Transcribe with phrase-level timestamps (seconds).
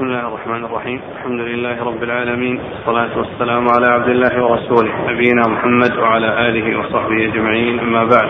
[0.00, 1.00] بسم الله الرحمن الرحيم.
[1.16, 2.60] الحمد لله رب العالمين.
[2.60, 7.78] والصلاة والسلام على عبد الله ورسوله نبينا محمد وعلى آله وصحبه أجمعين.
[7.80, 8.28] أما بعد.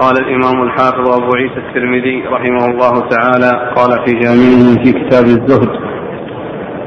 [0.00, 5.70] قال الإمام الحافظ أبو عيسى الترمذي رحمه الله تعالى قال في جامعه في كتاب الزهد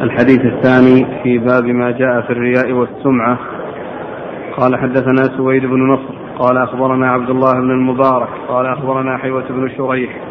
[0.02, 3.38] الحديث الثاني في باب ما جاء في الرياء والسمعة.
[4.58, 9.70] قال حدثنا سويد بن نصر قال أخبرنا عبد الله بن المبارك قال أخبرنا حيوة بن
[9.78, 10.31] شريح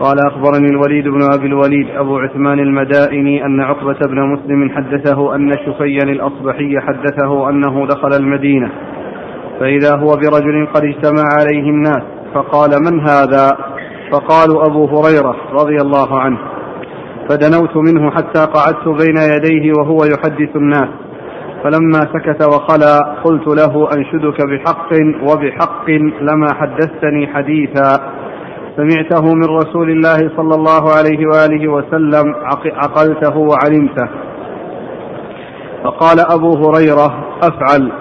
[0.00, 5.58] قال أخبرني الوليد بن أبي الوليد أبو عثمان المدائني أن عقبة بن مسلم حدثه أن
[5.58, 8.70] شفيا الأصبحي حدثه أنه دخل المدينة
[9.60, 12.02] فإذا هو برجل قد اجتمع عليه الناس
[12.34, 13.56] فقال من هذا؟
[14.12, 16.38] فقالوا أبو هريرة رضي الله عنه
[17.28, 20.88] فدنوت منه حتى قعدت بين يديه وهو يحدث الناس
[21.64, 28.12] فلما سكت وخلا قلت له أنشدك بحق وبحق لما حدثتني حديثا.
[28.76, 34.08] سمعته من رسول الله صلى الله عليه وآله وسلم عقلته وعلمته.
[35.84, 37.92] فقال أبو هريرة أفعل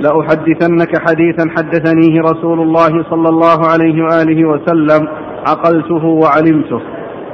[0.00, 5.08] لأحدثنك حديثا حدثنيه رسول الله صلى الله عليه وآله وسلم
[5.46, 6.80] عقلته وعلمته.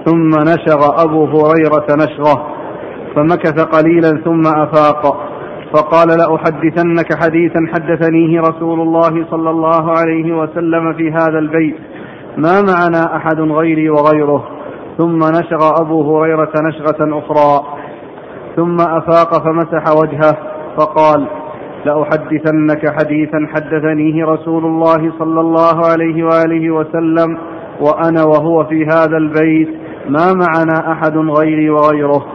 [0.05, 2.47] ثم نشغ أبو هريرة نشغه
[3.15, 5.03] فمكث قليلا ثم أفاق.
[5.73, 11.77] فقال لأحدثنك حديثا حدثنيه رسول الله صلى الله عليه وسلم في هذا البيت.
[12.37, 14.45] ما معنا أحد غيري وغيره.
[14.99, 17.67] ثم نشغ أبو هريرة نشغة أخرى.
[18.57, 20.37] ثم أفاق فمسح وجهه
[20.79, 21.27] فقال
[21.85, 27.39] لأحدثنك حديثا حدثنيه رسول الله صلى الله عليه وآله وسلم
[27.81, 29.69] وأنا وهو في هذا البيت.
[30.09, 32.27] ما معنا أحد غيري وغيره.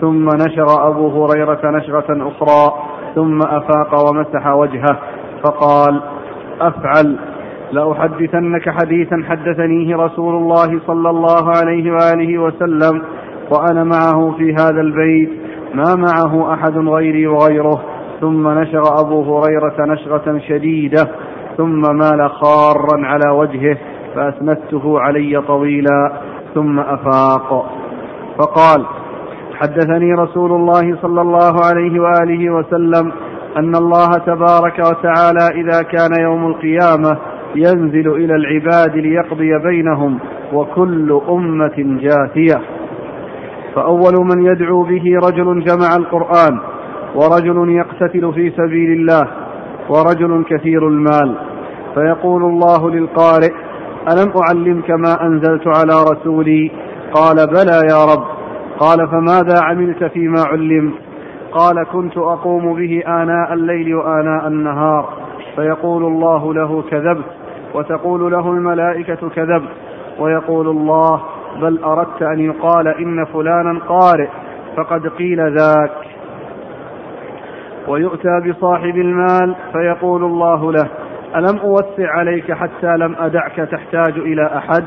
[0.00, 2.74] ثم نشر أبو هريرة نشرة أخرى.
[3.14, 4.98] ثم أفاق ومسح وجهه
[5.44, 6.02] فقال
[6.60, 7.29] أفعل.
[7.72, 13.02] لأحدثنك حديثا حدثنيه رسول الله صلى الله عليه وآله وسلم
[13.50, 15.30] وأنا معه في هذا البيت
[15.74, 17.82] ما معه أحد غيري وغيره.
[18.20, 21.08] ثم نشر أبو هريرة نشرة شديدة
[21.56, 23.76] ثم مال خارا على وجهه
[24.14, 26.12] فأسندته علي طويلا
[26.54, 27.70] ثم أفاق.
[28.38, 28.86] فقال
[29.54, 33.12] حدثني رسول الله صلى الله عليه وآله وسلم
[33.56, 37.18] أن الله تبارك وتعالى إذا كان يوم القيامة
[37.54, 40.18] ينزل إلى العباد ليقضي بينهم
[40.52, 42.60] وكل أمة جاثية.
[43.74, 46.60] فأول من يدعو به رجل جمع القرآن
[47.14, 49.28] ورجل يقتتل في سبيل الله
[49.88, 51.34] ورجل كثير المال.
[51.94, 53.52] فيقول الله للقارئ
[54.12, 56.70] ألم أعلمك ما أنزلت على رسولي؟
[57.12, 58.24] قال بلى يا رب.
[58.78, 60.94] قال فماذا عملت فيما علمت؟
[61.52, 65.08] قال كنت أقوم به آناء الليل وآناء النهار.
[65.56, 67.39] فيقول الله له كذبت.
[67.74, 69.70] وتقول له الملائكة كذبت
[70.18, 71.22] ويقول الله
[71.60, 74.28] بل أردت أن يقال إن فلانا قارئ
[74.76, 75.92] فقد قيل ذاك.
[77.88, 80.88] ويؤتى بصاحب المال فيقول الله له
[81.36, 84.84] ألم أوسع عليك حتى لم أدعك تحتاج إلى أحد؟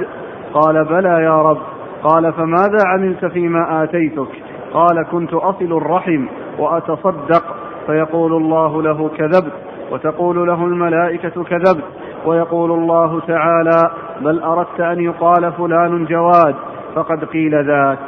[0.54, 1.62] قال بلى يا رب.
[2.04, 4.44] قال فماذا عملت فيما آتيتك؟
[4.74, 6.26] قال كنت أصل الرحم
[6.60, 7.44] وأتصدق.
[7.88, 9.54] فيقول الله له كذبت
[9.92, 11.84] وتقول له الملائكة كذبت
[12.26, 13.92] ويقول الله تعالى
[14.22, 16.56] بل أردت أن يقال فلان جواد
[16.96, 18.00] فقد قيل ذاك.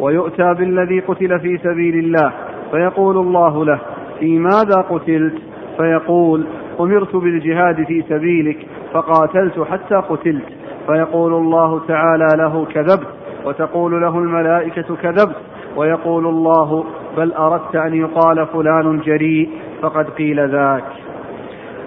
[0.00, 2.32] ويؤتى بالذي قتل في سبيل الله
[2.70, 3.78] فيقول الله له
[4.20, 5.34] في ماذا قتلت؟
[5.76, 6.46] فيقول
[6.80, 10.44] أمرت بالجهاد في سبيلك فقاتلت حتى قتلت.
[10.86, 13.08] فيقول الله تعالى له كذبت.
[13.44, 15.36] وتقول له الملائكة كذبت.
[15.76, 16.84] ويقول الله
[17.16, 19.50] بل أردت أن يقال فلان جريء
[19.82, 20.84] فقد قيل ذاك.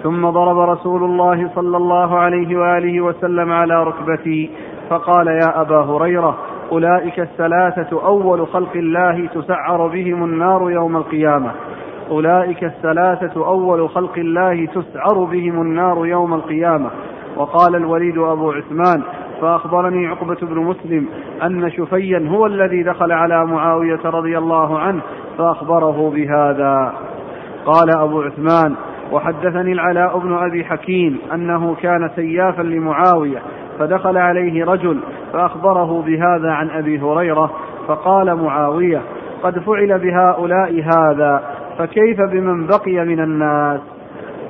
[0.04, 4.50] ثم ضرب رسول الله صلى الله عليه وآله وسلم على ركبتي
[4.90, 6.38] فقال يا أبا هريرة
[6.72, 11.52] أولئك الثلاثة أول خلق الله تسعر بهم النار يوم القيامة.
[12.10, 16.90] أولئك الثلاثة أول خلق الله تسعر بهم النار يوم القيامة.
[17.36, 19.02] وقال الوليد أبو عثمان
[19.40, 21.08] فأخبرني عقبة بن مسلم
[21.42, 25.00] أن شفيا هو الذي دخل على معاوية رضي الله عنه
[25.38, 26.94] فأخبره بهذا.
[27.66, 28.74] قال أبو عثمان
[29.14, 33.42] وحدثني العلاء بن أبي حكيم أنه كان سيافا لمعاوية
[33.78, 35.00] فدخل عليه رجل
[35.32, 37.50] فأخبره بهذا عن أبي هريرة
[37.88, 39.02] فقال معاوية
[39.42, 41.42] قد فعل بهؤلاء هذا
[41.78, 43.80] فكيف بمن بقي من الناس؟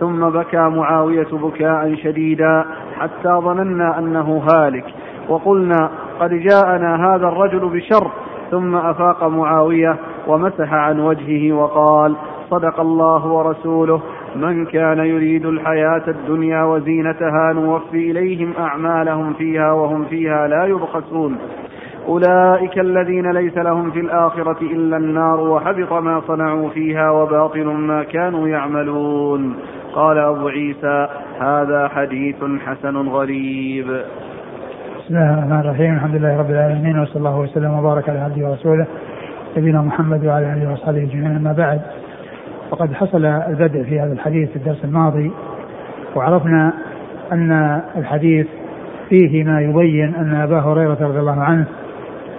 [0.01, 2.65] ثم بكى معاوية بكاء شديدا
[2.99, 4.85] حتى ظننا أنه هالك
[5.29, 5.91] وقلنا
[6.21, 8.11] قد جاءنا هذا الرجل بشر.
[8.51, 9.97] ثم أفاق معاوية
[10.27, 12.17] ومسح عن وجهه وقال
[12.51, 14.01] صدق الله ورسوله.
[14.37, 21.39] من كان يريد الحياة الدنيا وزينتها نوفي إليهم أعمالهم فيها وهم فيها لا يبخسون.
[22.09, 28.49] أولئك الذين ليس لهم في الآخرة إلا النار وحبط ما صنعوا فيها وباطل ما كانوا
[28.49, 29.57] يعملون.
[29.95, 31.09] قال أبو عيسى
[31.41, 33.87] هذا حديث حسن غريب.
[34.99, 35.95] بسم الله الرحمن الرحيم.
[35.95, 38.87] الحمد لله رب العالمين وصلى الله وسلم وبارك على عبده ورسوله
[39.57, 41.37] نبينا محمد وعلى آله واصحابه أجمعين.
[41.37, 41.81] أما بعد
[42.71, 45.31] وقد حصل البدء في هذا الحديث في الدرس الماضي
[46.17, 46.73] وعرفنا
[47.33, 48.47] أن الحديث
[49.09, 51.65] فيه ما يبين أن أبا هريرة رضي الله عنه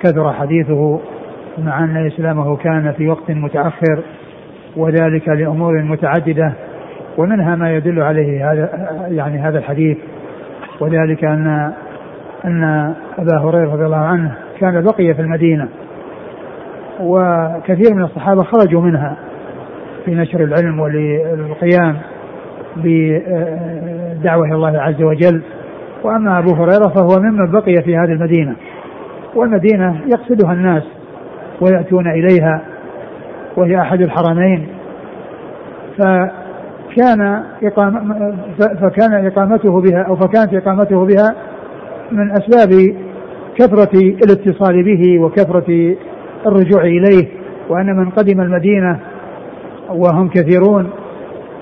[0.01, 1.00] كثر حديثه
[1.57, 4.04] مع أن إسلامه كان في وقت متأخر
[4.77, 6.54] وذلك لأمور متعددة
[7.18, 8.69] ومنها ما يدل عليه هذا
[9.07, 9.98] يعني هذا الحديث
[10.80, 11.74] وذلك أن
[12.45, 15.68] أن أبا هريرة رضي الله عنه كان بقي في المدينة
[17.00, 19.18] وكثير من الصحابة خرجوا منها.
[20.05, 21.97] في نشر العلم وللقيام
[22.77, 25.41] بدعوة الله عز وجل.
[26.03, 28.55] وأما أبو هريرة فهو ممن بقي في هذه المدينة.
[29.35, 30.83] والمدينة يقصدها الناس
[31.61, 32.61] ويأتون إليها
[33.57, 34.67] وهي أحد الحرمين.
[35.97, 38.13] فكان إقام
[38.57, 41.35] فكان إقامته بها أو فكانت إقامته بها
[42.11, 42.95] من أسباب
[43.55, 45.95] كثرة الاتصال به وكثرة
[46.47, 47.27] الرجوع إليه.
[47.69, 48.99] وأن من قدم المدينة
[49.89, 50.89] وهم كثيرون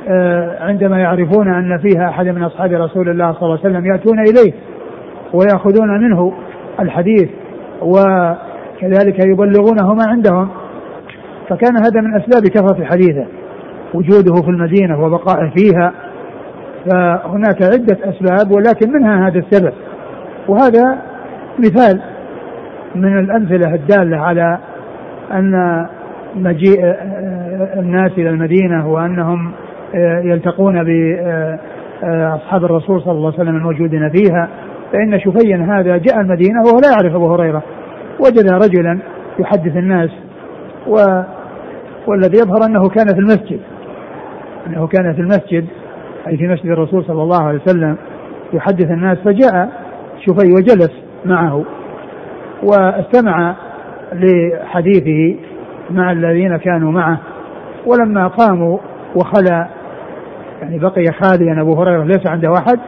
[0.08, 4.20] آه، عندما يعرفون أن فيها أحد من أصحاب رسول الله صلى الله عليه وسلم يأتون
[4.20, 4.54] إليه
[5.34, 6.34] ويأخذون منه
[6.80, 7.30] الحديث
[7.82, 10.50] وكذلك يبلغونه ما عندهم
[11.50, 13.26] فكان هذا من أسباب كثرة حديثه
[13.94, 15.94] وجوده في المدينة وبقائه فيها
[16.86, 19.74] فهناك عدة أسباب ولكن منها هذا السبب
[20.48, 20.98] وهذا
[21.60, 22.02] مثال
[22.96, 24.58] من الأمثلة الدالة على
[25.32, 25.86] أن
[26.36, 26.96] مجيء
[27.80, 29.52] الناس إلى المدينة وأنهم
[30.24, 34.50] يلتقون بأصحاب الرسول صلى الله عليه وسلم الموجودين فيها.
[34.94, 37.64] فإن شفيا هذا جاء المدينة وهو لا يعرف أبو هريرة.
[38.20, 39.00] وجد رجلا
[39.40, 40.10] يحدث الناس
[40.88, 41.22] و
[42.08, 43.60] والذي يظهر أنه كان في المسجد.
[44.68, 45.66] أنه كان في المسجد
[46.28, 47.96] أي في مسجد الرسول صلى الله عليه وسلم.
[48.54, 49.70] يحدث الناس فجاء
[50.20, 50.92] شفي وجلس
[51.26, 51.64] معه.
[52.64, 53.56] واستمع
[54.14, 55.36] لحديثه
[55.92, 57.18] مع الذين كانوا معه
[57.86, 58.78] ولما قاموا
[59.16, 59.68] وخلى
[60.62, 62.80] يعني بقي خاليا أبو هريرة ليس عنده احد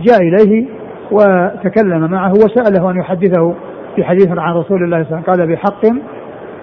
[0.00, 0.66] جاء إليه
[1.10, 3.54] وتكلم معه وسأله أن يحدثه
[3.96, 5.46] في حديث عن رسول الله صلى الله عليه وسلم.
[5.46, 5.84] قال بحق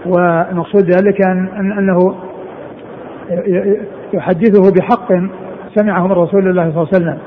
[0.05, 2.15] والمقصود ذلك أن أنه
[4.13, 5.13] يحدثه بحق
[5.75, 7.17] سمعه من رسول الله صلى الله عليه وسلم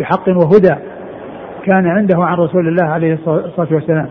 [0.00, 0.74] بحق وهدى
[1.64, 4.08] كان عنده عن رسول الله عليه الصلاة والسلام.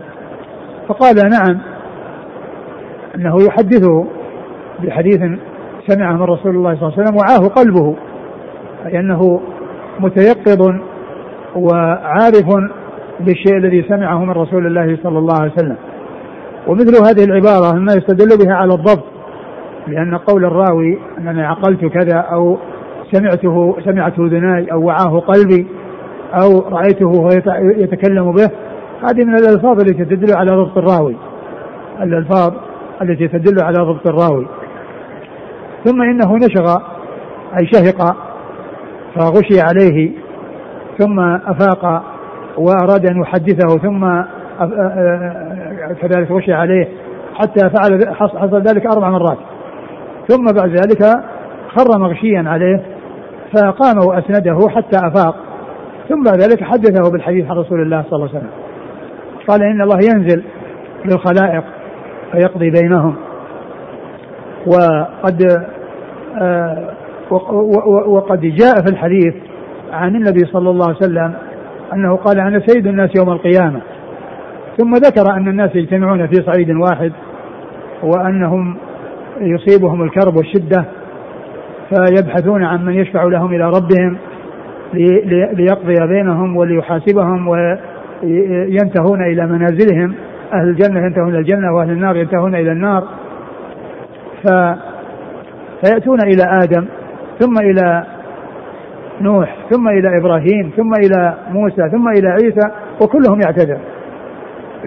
[0.88, 1.60] فقال نعم
[3.14, 4.04] أنه يحدثه
[4.82, 5.20] بحديث
[5.86, 7.96] سمعه من رسول الله صلى الله عليه وسلم وعاه قلبه
[8.86, 9.40] أي أنه
[10.00, 10.74] متيقظ
[11.56, 12.48] وعارف
[13.20, 15.76] بالشيء الذي سمعه من رسول الله صلى الله عليه وسلم.
[16.66, 19.04] ومثل هذه العبارة مما يستدل بها على الضبط
[19.86, 22.58] لأن قول الراوي أنني عقلت كذا أو
[23.12, 25.66] سمعته سمعته اذناي أو وعاه قلبي
[26.34, 27.28] أو رأيته وهو
[27.76, 28.50] يتكلم به
[29.02, 31.16] هذه من الألفاظ التي تدل على ضبط الراوي.
[32.02, 32.52] الألفاظ
[33.02, 34.46] التي تدل على ضبط الراوي.
[35.84, 36.76] ثم إنه نشغ
[37.58, 38.16] أي شهق
[39.14, 40.10] فغشي عليه
[40.98, 42.02] ثم أفاق
[42.56, 44.22] وأراد أن يحدثه ثم
[46.00, 46.88] كذلك غشي عليه
[47.34, 49.38] حتى فعل حصل ذلك أربع مرات.
[50.28, 51.02] ثم بعد ذلك
[51.68, 52.82] خر مغشيا عليه
[53.54, 55.34] فقام وأسنده حتى أفاق.
[56.08, 58.50] ثم بعد ذلك حدثه بالحديث عن رسول الله صلى الله عليه وسلم.
[59.48, 60.42] قال إن الله ينزل
[61.04, 61.64] للخلائق
[62.32, 63.14] فيقضي بينهم.
[64.66, 65.66] وقد
[66.40, 66.90] آه
[68.06, 69.34] وقد جاء في الحديث
[69.92, 71.32] عن النبي صلى الله عليه وسلم
[71.92, 73.80] أنه قال أنا سيد الناس يوم القيامة.
[74.78, 77.12] ثم ذكر أن الناس يجتمعون في صعيد واحد
[78.02, 78.76] وأنهم
[79.40, 80.84] يصيبهم الكرب والشدة
[81.88, 84.16] فيبحثون عن من يشفع لهم إلى ربهم
[85.54, 90.14] ليقضي بينهم وليحاسبهم وينتهون إلى منازلهم.
[90.54, 93.08] أهل الجنة ينتهون إلى الجنة وأهل النار ينتهون إلى النار.
[94.44, 94.48] ف
[95.84, 96.86] فيأتون إلى آدم
[97.40, 98.04] ثم إلى
[99.20, 102.70] نوح ثم إلى إبراهيم ثم إلى موسى ثم إلى عيسى
[103.02, 103.78] وكلهم يعتذر.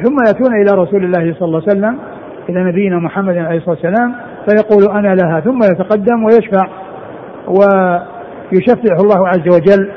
[0.04, 2.00] ثم يأتون إلى رسول الله صلى الله عليه وسلم
[2.50, 4.16] إلى نبينا محمد عليه الصلاة والسلام
[4.50, 6.68] فيقول أنا لها ثم يتقدم ويشفع
[7.48, 9.92] ويشفعه الله عز وجل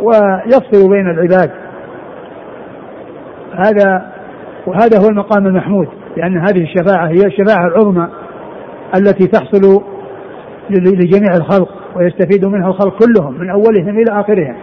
[0.00, 1.50] ويفصل بين العباد.
[3.54, 4.11] هذا
[4.66, 8.08] وهذا هو المقام المحمود لأن هذه الشفاعة هي الشفاعة العظمى
[8.96, 9.82] التي تحصل
[10.70, 14.54] لجميع الخلق ويستفيد منها الخلق كلهم من أولهم إلى آخرهم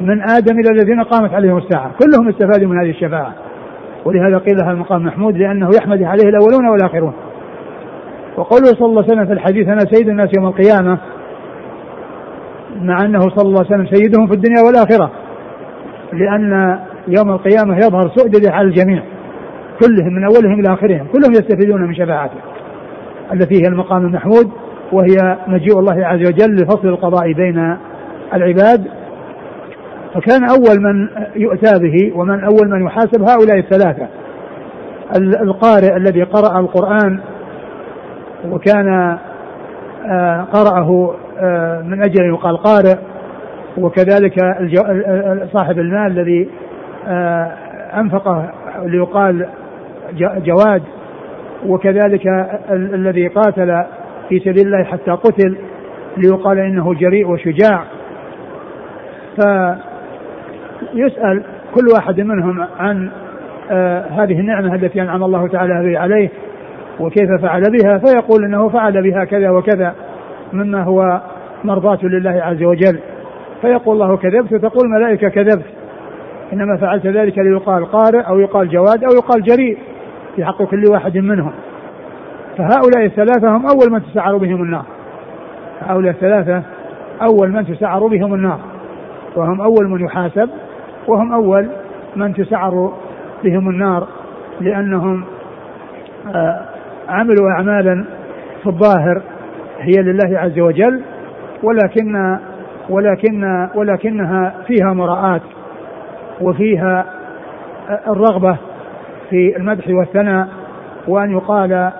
[0.00, 3.34] من آدم إلى الذين قامت عليهم الساعة كلهم استفادوا من هذه الشفاعة.
[4.04, 7.12] ولهذا قيل لها المقام محمود لأنه يحمد عليه الأولون والآخرون.
[8.36, 10.98] وقوله صلى الله عليه وسلم في الحديث أنا سيد الناس يوم القيامة
[12.80, 15.10] مع أنه صلى الله عليه وسلم سيدهم في الدنيا والآخرة
[16.12, 16.78] لأن
[17.08, 19.02] يوم القيامة يظهر سؤدده على الجميع.
[19.80, 22.38] كلهم من أولهم إلى آخرهم كلهم يستفيدون من شفاعته.
[23.32, 24.50] التي هي المقام المحمود
[24.92, 27.76] وهي مجيء الله عز وجل لفصل القضاء بين
[28.34, 28.84] العباد.
[30.14, 34.08] فكان أول من يؤتى به ومن أول من يحاسب هؤلاء الثلاثة.
[35.16, 37.20] القارئ الذي قرأ القرآن
[38.50, 39.18] وكان
[40.06, 42.96] آه، قرأه آه، من أجل أن يقال قارئ
[43.78, 44.34] وكذلك
[45.52, 46.48] صاحب المال الذي
[47.06, 47.52] آه،
[47.96, 48.50] أنفقه
[48.84, 49.48] ليقال
[50.16, 50.82] جواد
[51.66, 52.26] وكذلك
[52.70, 53.84] الذي قاتل
[54.28, 55.56] في سبيل الله حتى قتل
[56.16, 57.84] ليقال إنه جريء وشجاع.
[60.92, 61.42] فيسأل
[61.74, 63.10] كل واحد منهم عن
[63.70, 66.28] آه هذه النعمة التي أنعم الله تعالى عليه
[67.00, 69.94] وكيف فعل بها فيقول إنه فعل بها كذا وكذا
[70.52, 71.20] مما هو
[71.64, 72.98] مرضاة لله عز وجل.
[73.60, 75.66] فيقول الله كذبت تقول الملائكة كذبت.
[76.52, 79.78] إنما فعلت ذلك ليقال قارئ أو يقال جواد أو يقال جريء.
[80.38, 81.52] في حق كل واحد منهم.
[82.58, 84.84] فهؤلاء الثلاثة هم أول من تسعر بهم النار.
[85.80, 86.62] هؤلاء الثلاثة
[87.22, 88.58] أول من تسعر بهم النار.
[89.36, 90.50] وهم أول من يحاسب
[91.08, 91.68] وهم أول
[92.16, 92.92] من تسعر
[93.44, 94.08] بهم النار
[94.60, 95.24] لأنهم
[96.34, 96.60] آه،
[97.08, 98.04] عملوا أعمالا
[98.62, 99.22] في الظاهر
[99.78, 101.02] هي لله عز وجل
[101.62, 102.38] ولكن
[102.88, 105.42] ولكن ولكنها فيها مراءات
[106.40, 107.04] وفيها
[108.08, 108.56] الرغبة
[109.30, 110.48] في المدح والثناء
[111.08, 111.90] وأن يقال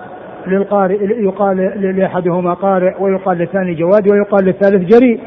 [0.47, 1.57] للقارئ يقال
[1.95, 5.19] لأحدهما قارئ ويقال للثاني جواد ويقال للثالث جريء.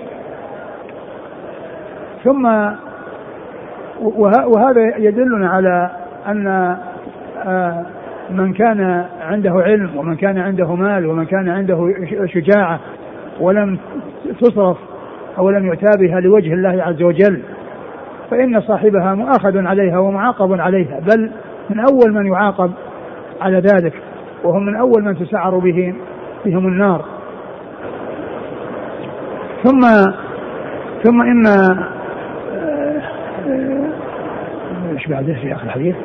[2.24, 2.46] ثم
[4.46, 5.90] وهذا يدلنا على
[6.26, 6.76] أن
[7.46, 7.84] آه،
[8.30, 11.94] من كان عنده علم ومن كان عنده مال ومن كان عنده
[12.26, 12.80] شجاعة
[13.40, 13.78] ولم
[14.40, 14.76] تصرف
[15.38, 17.42] أو لم يؤتى بها لوجه الله عز وجل
[18.30, 21.30] فإن صاحبها مؤاخذ عليها ومعاقب عليها بل
[21.70, 22.72] من أول من يعاقب
[23.40, 23.94] على ذلك
[24.44, 25.96] وهم من أول من تسعر بهم
[26.44, 27.04] بهم النار
[29.62, 29.80] ثم
[31.02, 31.88] ثم إن آه،
[34.92, 35.96] إيش بعده في آخر الحديث؟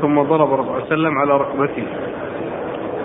[0.00, 1.86] ثم ضرب الرسول صلى الله عليه وسلم على ركبته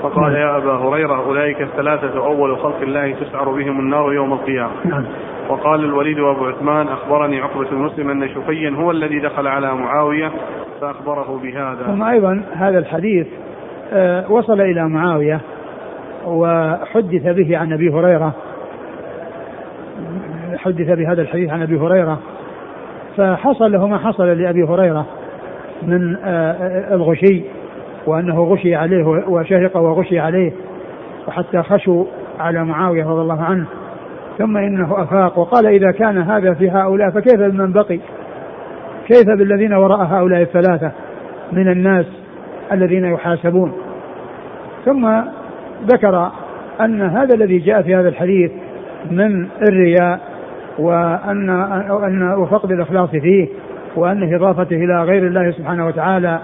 [0.04, 0.34] فقال.
[0.34, 5.06] يا أبا هريرة أولئك الثلاثة أول خلق الله تسعر بهم النار يوم القيامة نعم.
[5.50, 10.32] وقال الوليد وابو عثمان أخبرني عقبة بن مسلم أن شفيا هو الذي دخل على معاوية
[10.82, 11.84] فأخبره بهذا.
[11.86, 13.28] ثم أيضا هذا الحديث
[13.94, 15.42] آه، وصل إلى معاوية
[16.26, 18.34] وحدث به عن أبي هريرة.
[20.58, 22.20] حدث بهذا الحديث عن أبي هريرة.
[23.18, 25.06] فحصل له ما حصل لأبي هريرة
[25.82, 27.44] من آه، الغشي
[28.06, 30.52] وأنه غشي عليه وشهق وغشي عليه
[31.28, 32.06] وحتى خشوا
[32.40, 33.66] على معاوية رضي الله عنه.
[34.38, 38.00] ثم إنه أفاق وقال إذا كان هذا في هؤلاء فكيف بمن بقي؟
[39.08, 40.92] كيف بالذين وراء هؤلاء الثلاثة
[41.52, 42.06] من الناس
[42.72, 43.74] الذين يحاسبون
[44.86, 45.22] ثم
[45.86, 46.32] ذكر
[46.82, 48.52] أن هذا الذي جاء في هذا الحديث
[49.12, 50.20] من الرياء
[50.80, 51.50] وان
[52.04, 53.48] ان وفقد الإخلاص فيه
[53.96, 56.40] وأن إضافته إلى غير الله سبحانه وتعالى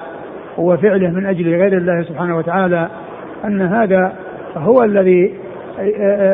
[0.57, 2.87] وفعله من أجل غير الله سبحانه وتعالى
[3.45, 4.13] أن هذا
[4.57, 5.33] هو الذي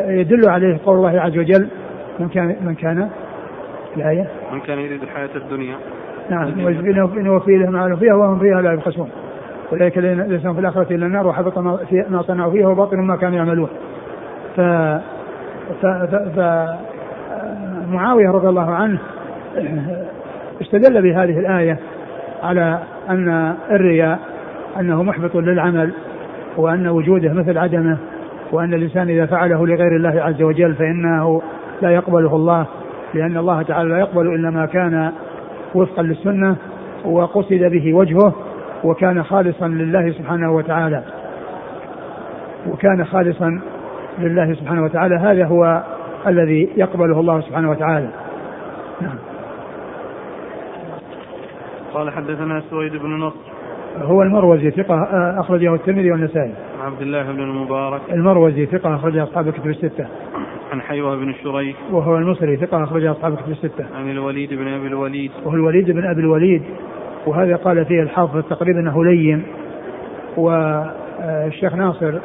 [0.07, 1.67] يدل عليه قول الله عز وجل
[2.19, 3.09] من كان من كان
[3.97, 5.75] الآية؟ من كان يريد الحياة الدنيا.
[6.29, 6.65] نعم
[7.29, 9.09] وفي لهم ما فيها وهم فيها لا يبخسون.
[9.71, 11.57] أولئك ليس في الآخرة إلا النار وحبط
[12.09, 13.69] ما صنعوا فيها وباطل ما كانوا يعملون.
[14.55, 14.61] ف
[15.81, 16.15] ف, ف...
[16.15, 16.69] ف...
[17.91, 18.99] معاوية رضي الله عنه
[20.61, 21.77] استدل بهذه الآية
[22.43, 22.79] على
[23.09, 24.19] أن الرياء
[24.79, 25.93] أنه محبط للعمل
[26.57, 27.97] وأن وجوده مثل عدمه
[28.51, 31.41] وأن الإنسان إذا فعله لغير الله عز وجل فإنه
[31.81, 32.65] لا يقبله الله
[33.13, 35.11] لأن الله تعالى لا يقبل إلا ما كان
[35.75, 36.55] وفقا للسنة
[37.05, 38.33] وقصد به وجهه
[38.83, 41.03] وكان خالصا لله سبحانه وتعالى.
[42.67, 43.61] وكان خالصا
[44.19, 45.83] لله سبحانه وتعالى هذا هو
[46.27, 48.09] الذي يقبله الله سبحانه وتعالى.
[49.01, 49.17] نعم.
[51.93, 53.49] قال حدثنا سويد بن نصر.
[54.01, 55.03] هو المروزي ثقة
[55.39, 56.53] أخرجه الترمذي والنسائي.
[56.81, 58.01] عبد الله بن المبارك.
[58.11, 60.07] المروزي ثقة أخرج أصحاب الكتب الستة.
[60.71, 63.85] عن حيوة بن الشريح وهو المصري ثقة أخرج أصحاب الكتب الستة.
[63.95, 65.31] عن الوليد بن أبي الوليد.
[65.45, 66.63] وهو الوليد بن أبي الوليد.
[67.25, 69.43] وهذا قال فيه الحافظ تقريبا أنه لين.
[70.37, 72.19] والشيخ ناصر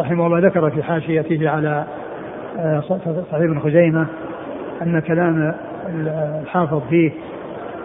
[0.00, 1.84] رحمه الله ذكر في حاشيته على
[2.58, 2.80] آه،
[3.30, 4.06] صحيح ابن خزيمة
[4.82, 5.54] أن كلام
[6.42, 7.12] الحافظ فيه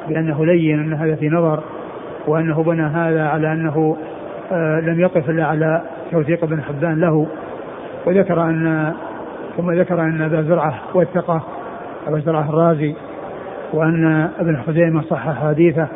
[0.09, 1.63] بأنه لين أن هذا في نظر
[2.27, 3.97] وأنه بنى هذا على أنه
[4.51, 7.27] آه، لم يقف إلا على توثيق ابن حبان له
[8.05, 8.93] وذكر أن
[9.57, 11.41] ثم ذكر أن أبا زرعة وثقه
[12.07, 12.95] أبا زرعة الرازي
[13.73, 15.87] وأن ابن خزيمة صحح حديثه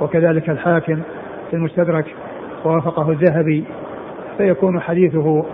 [0.00, 1.00] وكذلك الحاكم
[1.50, 2.04] في المستدرك
[2.64, 3.64] ووافقه الذهبي
[4.38, 5.44] فيكون حديثه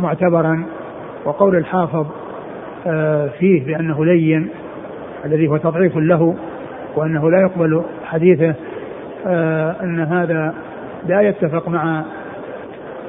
[0.00, 0.64] معتبرا
[1.24, 2.06] وقول الحافظ
[2.86, 4.48] آه، فيه بأنه لين
[5.24, 6.36] الذي هو تضعيف له
[6.96, 8.54] وأنه لا يقبل حديثه
[9.26, 10.54] آه، أن هذا
[11.06, 12.04] لا يتفق مع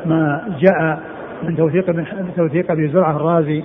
[0.06, 1.00] ما جاء
[1.44, 2.06] من توثيق ابن
[2.36, 3.64] توثيق أبي زرعة الرازي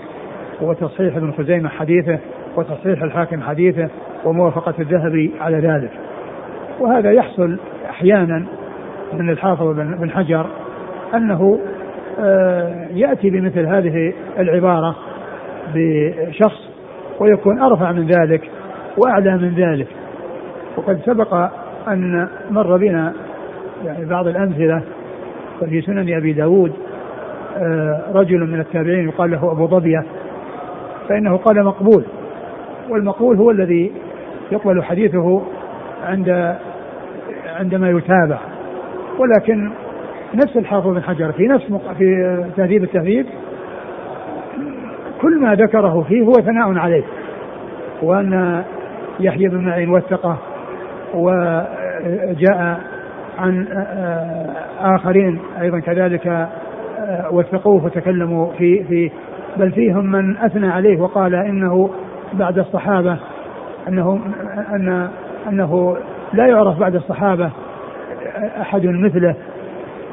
[0.61, 2.18] وتصحيح ابن خزيمة حديثه
[2.57, 3.88] وتصحيح الحاكم حديثه
[4.25, 5.90] وموافقة الذهبي على ذلك.
[6.80, 7.59] وهذا يحصل
[7.90, 8.47] أحيانا
[9.12, 10.47] من الحافظ بن حجر
[11.14, 11.61] أنه
[12.21, 14.97] آه، يأتي بمثل هذه العبارة
[15.75, 16.68] بشخص
[17.21, 18.50] ويكون أرفع من ذلك
[18.97, 19.87] وأعلى من ذلك
[20.76, 21.35] وقد سبق
[21.88, 23.12] أن مر بنا
[23.85, 24.83] يعني بعض الأمثلة
[25.62, 26.72] وفي سنن أبي داود
[27.56, 30.04] آه، رجل من التابعين يقال له أبو ضبيه
[31.08, 32.04] فإنه قال مقبول
[32.88, 33.92] والمقبول هو الذي
[34.52, 35.42] يقبل حديثه
[36.04, 36.56] عند
[37.46, 38.38] عندما يتابع.
[39.18, 39.70] ولكن
[40.34, 41.64] نفس الحافظ بن حجر في نفس
[41.98, 43.26] في تهذيب التهذيب
[45.22, 47.02] كل ما ذكره فيه هو ثناء عليه
[48.02, 48.62] وأن
[49.20, 50.38] يحيى بن معين وثقه
[51.14, 52.80] وجاء
[53.38, 53.66] عن
[54.80, 56.49] آخرين أيضا كذلك
[57.30, 59.11] وثقوه وتكلموا في في
[59.57, 61.90] بل فيهم من أثنى عليه وقال إنه
[62.33, 63.16] بعد الصحابة
[63.88, 64.21] أنه
[64.75, 65.09] أن
[65.49, 65.97] أنه
[66.33, 67.50] لا يعرف بعد الصحابة
[68.61, 69.35] أحد مثله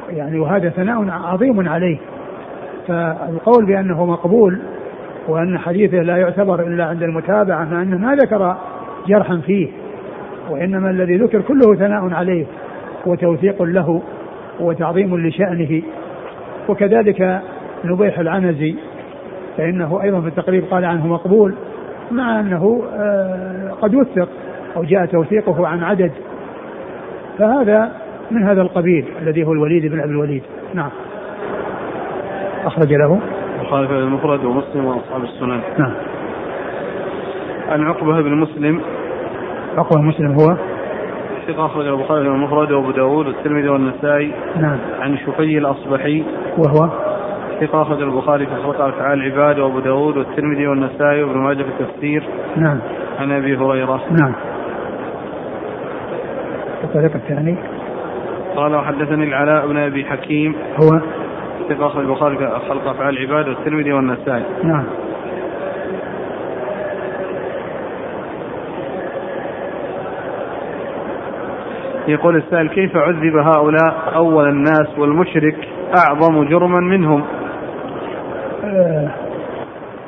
[0.10, 1.98] يعني وهذا ثناء عظيم عليه.
[2.88, 4.60] فالقول بأنه مقبول
[5.28, 8.56] وأن حديثه لا يعتبر إلا عند المتابعة مع أنه ما ذكر
[9.08, 9.68] جرحا فيه
[10.50, 12.46] وإنما الذي ذكر كله ثناء عليه.
[13.06, 14.02] وتوثيق له
[14.60, 15.82] وتعظيم لشأنه.
[16.70, 17.42] وكذلك
[17.86, 18.76] نبيح العنزي
[19.58, 21.56] فإنه أيضا في التقريب قال عنه مقبول
[22.12, 24.30] مع أنه آه، قد وثق
[24.76, 26.12] أو جاء توثيقه عن عدد.
[27.38, 27.92] فهذا
[28.32, 30.44] من هذا القبيل الذي هو الوليد بن أبي الوليد.
[30.74, 30.90] نعم.
[32.66, 33.20] أخرج له.
[33.60, 35.62] البخاري في المفرد ومسلم وأصحاب السنن.
[35.78, 35.94] نعم.
[37.70, 38.82] عن عقبة بن مسلم.
[39.78, 40.56] عقبة مسلم هو؟
[41.48, 44.78] ثقة أخرج البخاري في المفرد وأبو داود والترمذي والنسائي نعم.
[45.00, 46.24] عن شفي الأصبحي.
[46.58, 46.90] وهو؟
[47.62, 52.24] ثقة أخرج البخاري في خلق أفعال العباد وأبو داود والترمذي والنسائي وابن ماجه في التفسير.
[52.56, 52.80] نعم.
[53.20, 54.02] عن أبي هريرة.
[54.12, 54.36] نعم.
[56.84, 57.58] الطريق الثاني.
[58.56, 60.56] قال وحدثني العلاء بن أبي حكيم.
[60.84, 61.02] هو؟
[61.70, 64.44] ثقة أخرج البخاري في خلق أفعال العباد والترمذي والنسائي.
[64.64, 64.86] نعم.
[72.08, 75.56] يقول السائل كيف عذب هؤلاء أول الناس والمشرك
[75.98, 77.24] أعظم جرما منهم؟
[78.64, 79.10] آه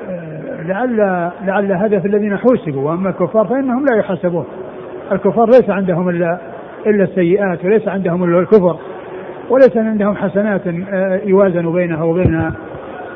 [0.10, 4.46] آه لعل لعل في الذين حوسبوا وأما الكفار فإنهم لا يحاسبون.
[5.12, 6.40] الكفار ليس عندهم الا
[6.88, 8.78] إلا السيئات وليس عندهم إلا الكفر
[9.50, 12.52] وليس عندهم حسنات آه، يوازن بينها وبين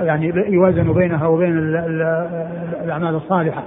[0.02, 1.58] يعني يوازن بينها وبين
[2.84, 3.64] الأعمال الصالحة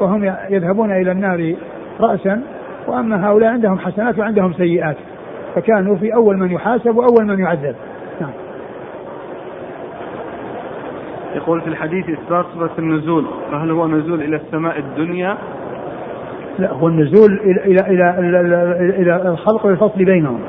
[0.00, 1.54] وهم يذهبون إلى النار
[2.00, 2.42] راسا
[2.86, 4.96] وأما هؤلاء عندهم حسنات وعندهم سيئات.
[5.54, 7.74] فكانوا في أول من يحاسب وأول من يعذب.
[8.20, 8.30] نعم.
[11.34, 15.36] يقول في الحديث إثبات صفة النزول فهل هو نزول إلى السماء الدنيا؟
[16.58, 20.40] لا هو النزول إلى إلى إلى, إلى, إلى الخلق والفصل بينهم.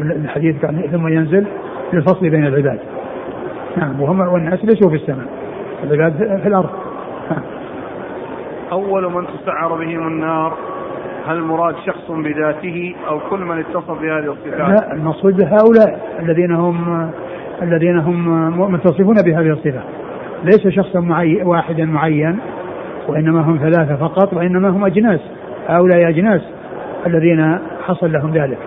[0.00, 1.46] الحديث كان ثم ينزل
[1.92, 2.80] للفصل بين العباد.
[3.76, 5.26] نعم وهم والناس ليسوا في السماء
[5.84, 6.70] العباد في الأرض.
[7.30, 7.42] نعم.
[8.72, 10.54] أول من تسعر بهم النار.
[11.26, 17.10] هل المراد شخص بذاته أو كل من اتصف بهذه الصفات؟ لا المقصود هؤلاء الذين هم
[17.62, 19.82] الذين هم متصفون بهذه الصفه
[20.44, 22.38] ليس شخصا معي واحدا معين
[23.08, 25.20] وإنما هم ثلاثة فقط وإنما هم أجناس.
[25.68, 26.40] هؤلاء أجناس
[27.06, 28.58] الذين حصل لهم ذلك.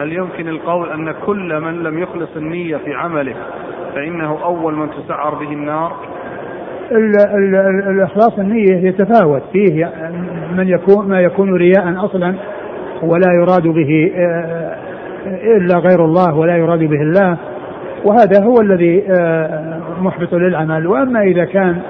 [0.00, 3.34] هل يمكن القول أن كل من لم يخلص النية في عمله
[3.94, 5.96] فإنه أول من تسعر به النار؟
[6.90, 7.54] ال ال
[7.90, 9.42] الإخلاص النية يتفاوت.
[9.52, 9.90] فيه
[10.56, 12.34] من يكون ما يكون رياء أصلا
[13.02, 14.76] ولا يراد به آه،
[15.56, 17.36] إلا غير الله ولا يراد به الله.
[18.04, 20.86] وهذا هو الذي آه، محبط للعمل.
[20.86, 21.80] وأما إذا كان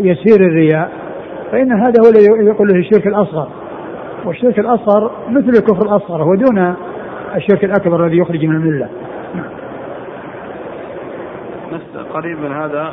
[0.00, 0.90] يسير الرياء
[1.52, 3.48] فإن هذا هو الذي يقول له الشرك الأصغر.
[4.24, 6.74] والشرك الأصغر مثل الكفر الأصغر هو دون
[7.34, 8.88] الشرك الأكبر الذي يخرج من الملة.
[11.72, 12.92] نفس قريب من هذا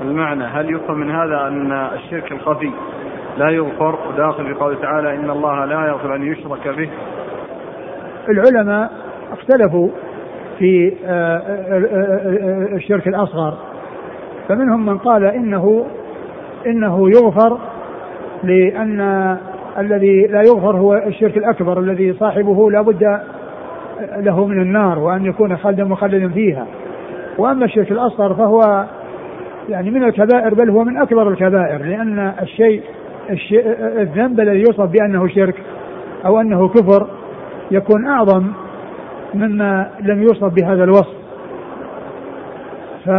[0.00, 0.44] المعنى.
[0.44, 2.70] هل يفهم من هذا أن الشرك الخفي
[3.38, 6.90] لا يغفر؟ وداخل في قوله تعالى إن الله لا يغفر أن يشرك به.
[8.28, 8.90] العلماء
[9.32, 9.88] اختلفوا
[10.58, 13.58] في آه، آه، آه، الشرك الأصغر.
[14.48, 15.86] فمنهم من قال إنه
[16.66, 17.58] إنه يغفر
[18.42, 19.00] لأن
[19.78, 23.20] الذي لا يغفر هو الشرك الأكبر الذي صاحبه لا بد
[24.16, 26.66] له من النار وأن يكون خالدا مخلدا فيها.
[27.38, 28.86] وأما الشرك الأصغر فهو
[29.70, 32.82] يعني من الكبائر بل هو من أكبر الكبائر لأن الشيء,
[33.30, 35.54] الشيء الذنب الذي يوصف بأنه شرك
[36.26, 37.06] أو أنه كفر
[37.70, 38.52] يكون أعظم
[39.34, 41.20] مما لم يوصف بهذا الوصف.
[43.04, 43.10] ف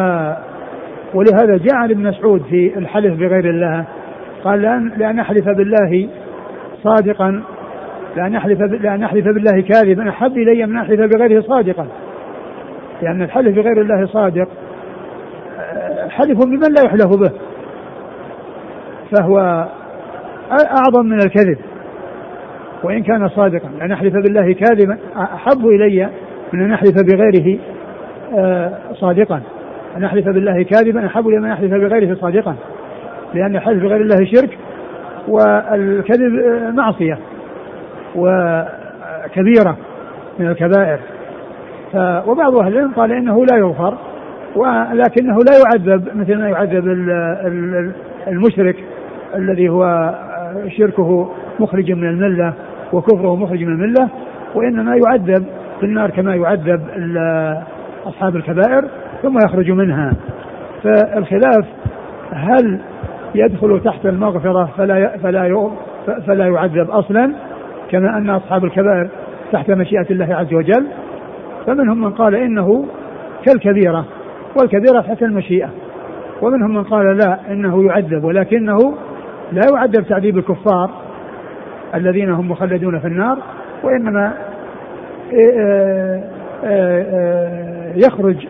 [1.13, 3.85] ولهذا جاء عن ابن مسعود في الحلف بغير الله
[4.43, 6.09] قال لأن, لأن أحلف بالله
[6.83, 7.43] صادقا
[8.15, 11.87] لأن أحلف لأن أحلف بالله كاذبا أحب إلي من أحلف بغيره صادقا
[13.01, 14.47] لأن الحلف بغير الله صادق
[16.09, 17.31] حلف بمن لا يحلف به؟
[19.11, 19.67] فهو
[20.51, 21.57] أعظم من الكذب.
[22.83, 23.69] وإن كان صادقا.
[23.81, 24.97] أن أحلف بالله كاذبا.
[25.17, 26.09] أحب إلي
[26.53, 27.59] من أن أحلف بغيره
[28.37, 29.41] آه، صادقا.
[29.97, 31.05] أن أحلف بالله كاذبا.
[31.05, 32.55] أحب إلي من أن أحلف بغيره صادقا.
[33.33, 34.57] لأن الحلف بغير الله شرك
[35.27, 37.17] والكذب آه، معصية
[38.15, 39.77] وكبيرة
[40.39, 40.99] من الكبائر.
[42.27, 43.97] وبعض أهل العلم قال إنه لا يغفر.
[44.55, 46.87] ولكنه لا يعذب مثل ما يعذب
[48.27, 48.75] المشرك
[49.35, 50.13] الذي هو
[50.77, 52.53] شركه مخرج من الملة
[52.93, 54.09] وكفره مخرج من الملة
[54.55, 55.45] وإنما يعذب
[55.79, 56.81] في النار كما يعذب
[58.05, 58.85] أصحاب الكبائر
[59.23, 60.13] ثم يخرج منها.
[60.83, 61.65] فالخلاف
[62.31, 62.79] هل
[63.35, 65.69] يدخل تحت المغفرة فلا فلا
[66.27, 67.33] فلا يعذب أصلا
[67.91, 69.09] كما أن أصحاب الكبائر
[69.51, 70.87] تحت مشيئة الله عز وجل؟
[71.67, 72.85] فمنهم من قال إنه
[73.45, 74.05] كالكبيرة.
[74.55, 75.69] والكبيرة تحت المشيئة.
[76.41, 78.77] ومنهم من قال لا إنه يعذب ولكنه
[79.51, 80.89] لا يعذب تعذيب الكفار
[81.95, 83.37] الذين هم مخلدون في النار
[83.83, 84.33] وإنما
[85.33, 86.23] آه،
[86.63, 88.47] آه، آه، يخرج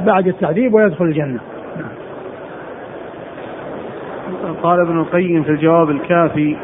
[0.00, 1.40] بعد التعذيب ويدخل الجنة.
[4.62, 6.56] قال ابن القيم في الجواب الكافي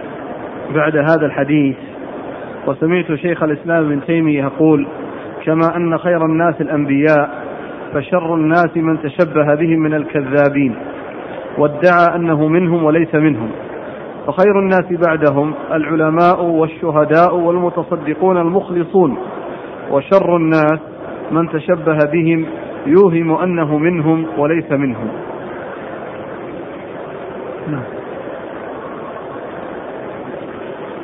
[0.75, 1.77] بعد هذا الحديث
[2.67, 4.87] وسمعت شيخ الإسلام ابن تيمية يقول
[5.45, 7.48] كما أن خير الناس الأنبياء
[7.95, 10.75] فشر الناس من تشبه بهم من الكذابين
[11.59, 13.51] وادعى أنه منهم وليس منهم.
[14.27, 19.19] فخير الناس بعدهم العلماء والشهداء والمتصدقون المخلصون
[19.91, 20.81] وشر الناس
[21.31, 22.47] من تشبه بهم
[22.87, 25.09] يوهم أنه منهم وليس منهم.
[27.69, 27.98] نعم.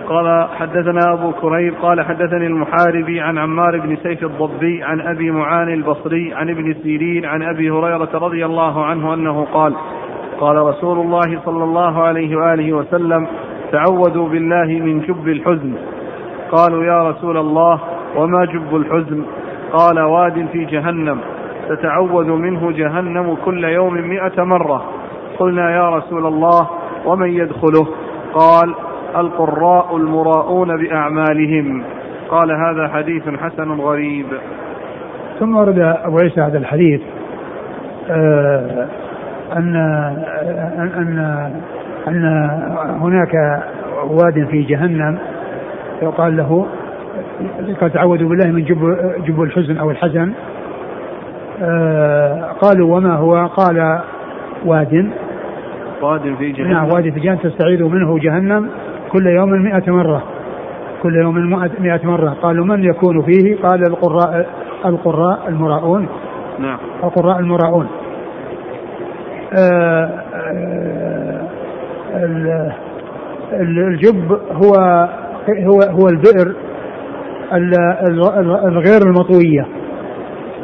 [0.08, 5.74] قال حدثنا أبو كريب قال حدثني المحاربي عن عمار بن سيف الضبي عن أبي معاني
[5.74, 9.74] البصري عن ابن سيرين عن أبي هريرة رضي الله عنه أنه قال
[10.40, 13.26] قال رسول الله صلى الله عليه وآله وسلم
[13.72, 15.74] تعوذوا بالله من جب الحزن.
[16.52, 17.80] قالوا يا رسول الله
[18.16, 19.24] وما جب الحزن؟
[19.72, 21.20] قال واد في جهنم
[21.68, 24.84] تتعوذ منه جهنم كل يوم مئة مرة.
[25.38, 26.70] قلنا يا رسول الله
[27.04, 27.86] ومن يدخله؟
[28.34, 28.74] قال
[29.16, 31.82] القراء المراءون بأعمالهم.
[32.28, 34.26] قال هذا حديث حسن غريب.
[35.40, 37.00] ثم ورد أبو عيسى هذا الحديث
[38.10, 38.86] آه
[39.56, 39.76] أن
[40.78, 41.42] أن
[42.08, 42.50] أن
[43.00, 43.62] هناك
[44.10, 45.18] واد في جهنم
[46.02, 46.66] يقال له
[47.80, 48.96] قد تعوذوا بالله من جب,
[49.26, 50.32] جب الحزن أو الحزن.
[51.62, 54.00] آه قالوا وما هو؟ قال
[54.64, 55.10] واد.
[56.02, 56.70] واد في جهنم.
[56.72, 58.68] نعم واد في جهنم تستعيذ منه جهنم.
[59.14, 60.22] كل يوم مئة مرة.
[61.02, 61.34] كل يوم
[61.80, 62.30] مئة مرة.
[62.42, 64.46] قالوا من يكون فيه؟ قال القراء
[64.86, 66.08] القراء المراؤون.
[66.58, 66.78] نعم.
[67.04, 67.86] القراء المراؤون.
[69.58, 70.10] آه،
[72.14, 72.72] آه،
[73.60, 74.74] الجب هو
[75.48, 76.54] هو هو البئر
[78.68, 79.66] الغير المطوية.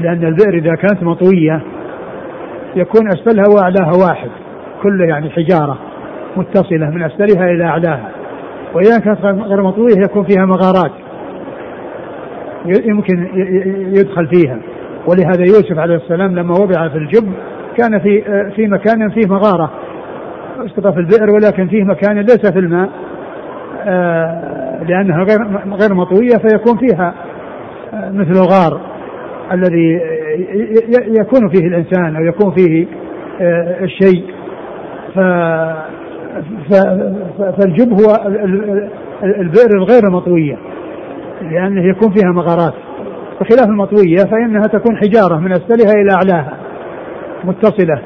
[0.01, 1.61] لأن البئر إذا كانت مطوية
[2.77, 4.31] يكون أسفلها وأعلاها واحد.
[4.83, 5.79] كله يعني حجارة
[6.37, 8.20] متصلة من أسفلها إلى أعلاها.
[8.75, 10.93] وإذا كانت غير مطوية يكون فيها مغارات.
[12.67, 13.29] يمكن
[13.99, 14.59] يدخل فيها.
[15.07, 17.33] ولهذا يوسف عليه السلام لما وضع في الجب
[17.77, 18.23] كان في
[18.57, 19.71] في مكان فيه مغارة.
[20.59, 22.91] اسقط في البئر ولكن فيه مكان ليس في الماء.
[23.85, 25.39] آه، لأنها غير
[25.81, 27.15] غير مطوية فيكون فيها
[27.95, 28.81] آه، مثل الغار
[29.53, 30.01] الذي
[31.21, 32.87] يكون فيه الإنسان أو يكون فيه
[33.41, 34.25] آه، الشيء.
[37.39, 38.27] فالجب هو
[39.23, 40.57] البئر الغير مطوية
[41.43, 42.75] لأنه يكون فيها مغارات.
[43.41, 46.53] بخلاف المطوية فإنها تكون حجارة من أسفلها إلى أعلاها
[47.45, 48.01] متصلة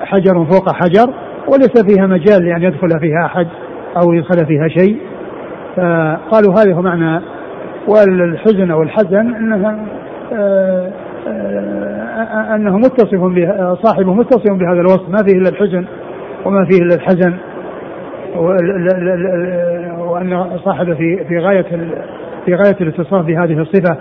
[0.00, 1.14] حجر فوق حجر
[1.48, 3.46] وليس فيها مجال لأن يدخل فيها أحد
[3.96, 4.98] أو يدخل فيها شيء.
[5.76, 7.20] فقالوا هذا هو معنى
[7.88, 9.86] والحزن أو الحزن أنها
[10.32, 10.92] آه،
[11.28, 15.08] آه، أنه متصف به صاحبه متصف بهذا الوصف.
[15.08, 15.84] ما فيه إلا الحزن
[16.44, 17.34] وما فيه إلا الحزن.
[19.98, 21.62] وأن صاحبه في في غاية
[22.44, 23.96] في غاية الاتصاف بهذه الصفة.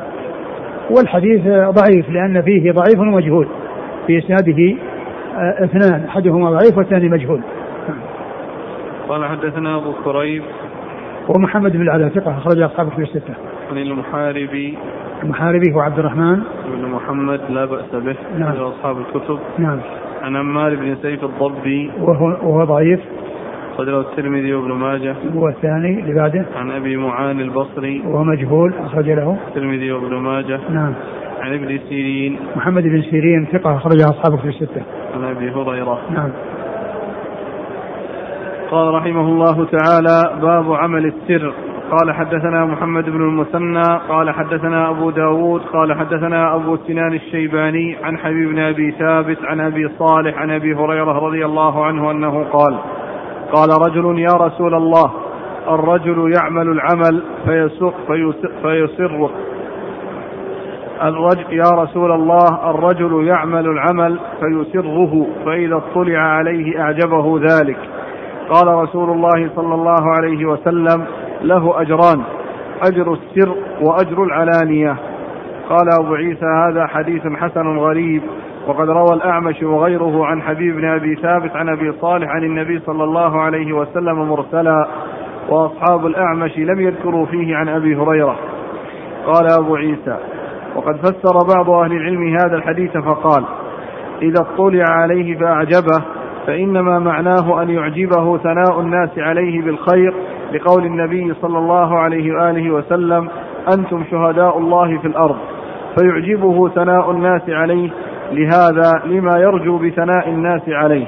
[0.89, 3.47] والحديث ضعيف لأن فيه ضعيف ومجهول.
[4.07, 4.75] في إسناده
[5.37, 7.41] آه، اثنان أحدهما ضعيف والثاني مجهول.
[9.09, 10.43] قال حدثنا أبو كريب.
[11.35, 13.33] ومحمد بن العلاء ثقة أخرج أصحابه في الستة.
[13.71, 14.77] عن المحاربي.
[15.23, 16.39] المحاربي هو عبد الرحمن.
[16.65, 18.15] بن محمد لا بأس به.
[18.37, 18.53] نعم.
[18.53, 19.39] أصحاب الكتب.
[19.57, 19.79] نعم.
[20.21, 21.91] عن عمار بن سيف الضبي.
[22.01, 22.99] وهو وهو ضعيف.
[23.73, 25.15] أخرجه الترمذي وابن ماجه.
[25.35, 28.01] والثاني اللي بعده عن أبي معان البصري.
[28.05, 29.37] وهو مجهول أخرج له.
[29.47, 30.59] الترمذي وابن ماجه.
[30.69, 30.93] نعم.
[31.41, 32.39] عن ابن سيرين.
[32.55, 34.81] محمد بن سيرين ثقة أخرجها أصحابه في الستة.
[35.15, 35.99] عن أبي هريرة.
[36.13, 36.29] نعم.
[38.71, 41.53] قال رحمه الله تعالى باب عمل السر.
[41.91, 48.17] قال حدثنا محمد بن المثنى قال حدثنا أبو داود قال حدثنا أبو سنان الشيباني عن
[48.17, 52.79] حبيب بن أبي ثابت عن أبي صالح عن أبي هريرة رضي الله عنه أنه قال
[53.53, 55.11] قال رجل يا رسول الله
[55.69, 57.93] الرجل يعمل العمل فيسر
[58.61, 59.29] فيسره
[61.03, 67.77] الرجل يا رسول الله الرجل يعمل العمل فيسره فإذا اطلع عليه أعجبه ذلك.
[68.49, 71.05] قال رسول الله صلى الله عليه وسلم
[71.41, 72.21] له أجران
[72.81, 74.97] أجر السر وأجر العلانية.
[75.69, 78.21] قال أبو عيسى هذا حديث حسن غريب.
[78.67, 83.03] وقد روى الأعمش وغيره عن حبيب بن أبي ثابت عن أبي صالح عن النبي صلى
[83.03, 84.87] الله عليه وسلم مرسلا
[85.49, 88.35] وأصحاب الأعمش لم يذكروا فيه عن أبي هريرة.
[89.25, 90.17] قال أبو عيسى
[90.75, 93.43] وقد فسر بعض أهل العلم هذا الحديث فقال
[94.21, 96.03] إذا اطلع عليه فأعجبه
[96.47, 100.13] فإنما معناه أن يعجبه ثناء الناس عليه بالخير
[100.53, 103.29] لقول النبي صلى الله عليه وآله وسلم
[103.73, 105.37] أنتم شهداء الله في الأرض.
[105.99, 107.89] فيعجبه ثناء الناس عليه
[108.33, 111.05] لهذا لما يرجو بثناء الناس عليه.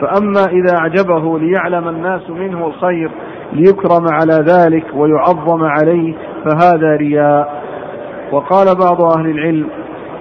[0.00, 3.10] فأما إذا أعجبه ليعلم الناس منه الخير
[3.52, 6.14] ليكرم على ذلك ويعظم عليه
[6.44, 7.62] فهذا رياء.
[8.32, 9.66] وقال بعض أهل العلم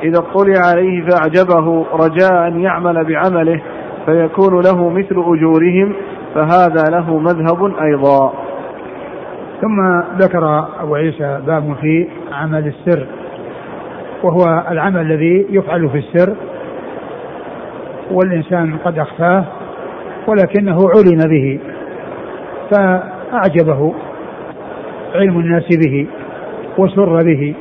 [0.03, 3.61] إذا اطلع عليه فأعجبه رجاء أن يعمل بعمله
[4.05, 5.93] فيكون له مثل أجورهم
[6.35, 8.33] فهذا له مذهب أيضا.
[9.61, 13.07] ثم ذكر أبو عيسى باب في عمل السر.
[14.23, 16.35] وهو العمل الذي يفعل في السر
[18.11, 19.45] والإنسان قد أخفاه
[20.27, 21.59] ولكنه علم به
[22.71, 23.93] فأعجبه
[25.15, 26.07] علم الناس به
[26.77, 27.55] وسر به.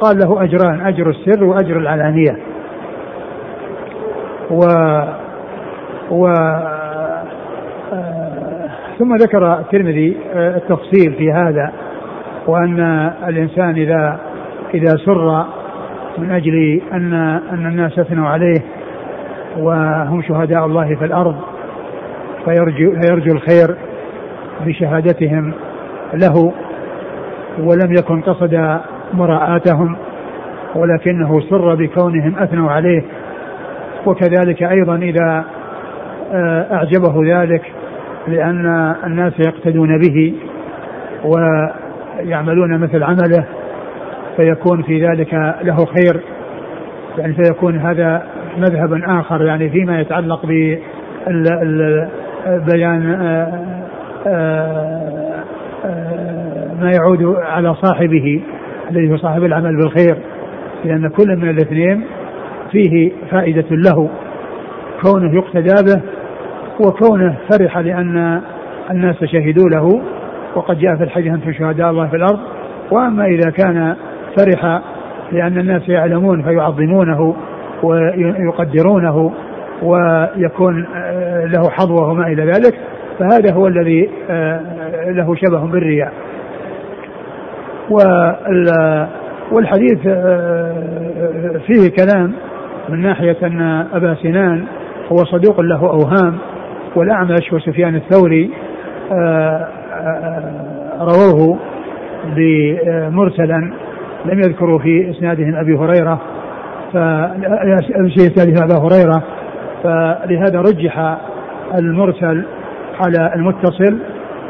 [0.00, 2.36] قال له أجران أجر السر وأجر العلانية.
[4.50, 4.64] و
[6.10, 6.26] و
[7.92, 11.72] آه، ثم ذكر الترمذي آه، التفصيل في هذا
[12.46, 12.80] وأن
[13.28, 14.18] الإنسان إذا
[14.74, 15.44] إذا سر
[16.18, 17.14] من أجل أن
[17.52, 18.60] أن الناس أثنوا عليه
[19.58, 21.36] وهم شهداء الله في الأرض
[22.44, 23.76] فيرجو, فيرجو الخير
[24.66, 25.52] بشهادتهم
[26.14, 26.52] له
[27.58, 28.80] ولم يكن قصد
[29.12, 29.96] مراءاتهم
[30.74, 33.02] ولكنه سر بكونهم أثنوا عليه.
[34.06, 35.44] وكذلك أيضا إذا
[36.32, 37.62] آه، أعجبه ذلك
[38.28, 40.34] لأن الناس يقتدون به
[41.24, 43.44] ويعملون مثل عمله.
[44.36, 46.20] فيكون في ذلك له خير.
[47.18, 48.22] يعني فيكون هذا
[48.58, 50.46] مذهب آخر يعني فيما يتعلق
[52.46, 53.52] ببيان آه،
[54.26, 55.42] آه،
[56.80, 58.42] ما يعود على صاحبه
[58.90, 60.16] الذي هو صاحب العمل بالخير.
[60.84, 62.04] لأن كل من الاثنين
[62.70, 64.10] فيه فائدة له.
[65.02, 66.02] كونه يقتدى به
[66.80, 68.40] وكونه فرح لأن
[68.90, 70.02] الناس شهدوا له.
[70.54, 72.40] وقد جاء في الحديث أنتم شهداء الله في الأرض.
[72.90, 73.96] وأما إذا كان
[74.36, 74.80] فرح
[75.32, 77.36] لأن الناس يعلمون فيعظمونه
[77.82, 79.32] ويقدرونه
[79.82, 82.74] ويكون آه، له حظوة وما إلى ذلك
[83.18, 84.60] فهذا هو الذي آه،
[85.10, 86.12] له شبه بالرياء
[89.52, 90.74] والحديث آه،
[91.66, 92.32] فيه كلام
[92.88, 94.64] من ناحية أن أبا سنان
[95.12, 96.38] هو صدوق له أوهام
[96.96, 98.50] والأعمش وسفيان الثوري
[101.00, 101.58] رووه
[103.10, 103.72] مرسلا
[104.24, 106.20] لم يذكروا في إسنادهم أبي هريرة
[108.14, 109.22] في اسنادهم أبا هريرة
[109.82, 111.18] فلهذا رجح
[111.78, 112.44] المرسل
[113.00, 113.98] على المتصل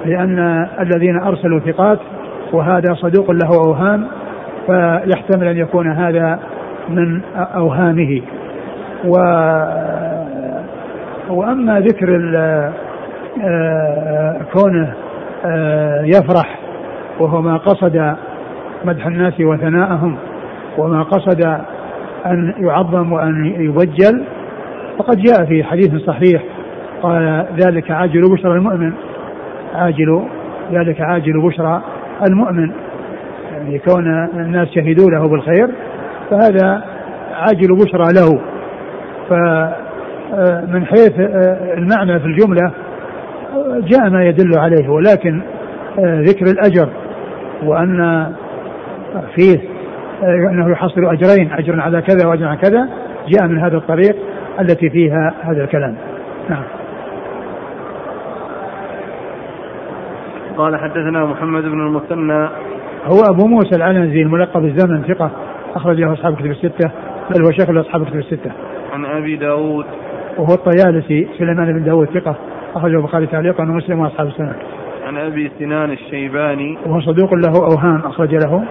[0.04, 1.98] لأن الذين أرسلوا ثقات
[2.52, 4.06] وهذا صدوق له اوهام
[4.66, 6.38] فيحتمل أن يكون هذا
[6.88, 8.22] من أوهامه.
[9.04, 9.16] و
[11.30, 12.32] وأما ذكر
[13.44, 14.94] آه، كونه
[15.44, 16.58] آه، يفرح
[17.20, 18.14] وهو ما قصد
[18.84, 20.16] مدح الناس وثناءهم
[20.78, 21.44] وما قصد
[22.26, 24.24] أن يعظم وأن يبجل
[24.98, 26.42] فقد جاء في حديث صحيح
[27.02, 28.92] قال ذلك عاجل بشرى المؤمن.
[29.74, 30.22] عاجل
[30.72, 31.82] ذلك عاجل بشرى
[32.28, 32.70] المؤمن.
[33.52, 35.68] يعني كون الناس شهدوا له بالخير
[36.30, 36.82] فهذا
[37.34, 38.40] عاجل بشرى له.
[39.28, 41.12] فمن حيث
[41.76, 42.72] المعنى في الجملة
[43.78, 45.42] جاء ما يدل عليه ولكن
[45.98, 46.88] ذكر الأجر
[47.64, 48.26] وأن
[49.34, 49.60] فيه
[50.22, 52.88] أنه يحصل أجرين أجر على كذا وأجر على كذا
[53.28, 54.16] جاء من هذا الطريق
[54.60, 55.96] التي فيها هذا الكلام.
[56.48, 56.62] نعم.
[60.56, 62.48] قال حدثنا محمد بن المثنى.
[63.04, 65.30] هو أبو موسى العنزي الملقب بالزمن ثقة
[65.74, 66.90] أخرج له أصحاب كتب الستة
[67.30, 68.50] بل هو شيخ لأصحاب كتب الستة.
[68.92, 69.84] عن أبي داود.
[70.38, 72.36] وهو الطيالسي سليمان بن داود ثقة
[72.74, 74.54] أخرجه البخاري تعليقا ومسلم وأصحاب السنة.
[75.06, 76.78] عن أبي سنان الشيباني.
[76.86, 78.64] وهو صدوق له أوهام أخرج له.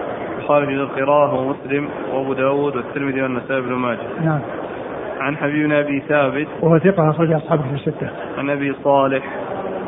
[0.58, 3.98] البخاري في القراءة ومسلم وأبو داود والترمذي والنسائي بن ماجه.
[4.24, 4.40] نعم.
[5.20, 6.46] عن حبيبنا أبي ثابت.
[6.62, 8.10] وهو ثقة أخرج أصحاب كتب الستة.
[8.38, 9.24] عن أبي صالح.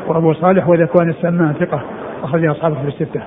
[0.07, 1.81] وأبو صالح وذكوان السمان ثقة
[2.23, 3.21] أخرج أصحاب كتب الستة.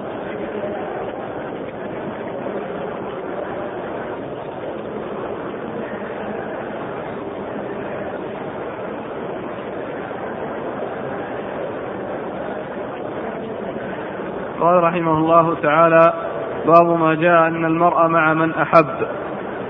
[14.60, 16.27] قال رحمه الله تعالى
[16.66, 19.06] باب ما جاء أن المرء مع من أحب.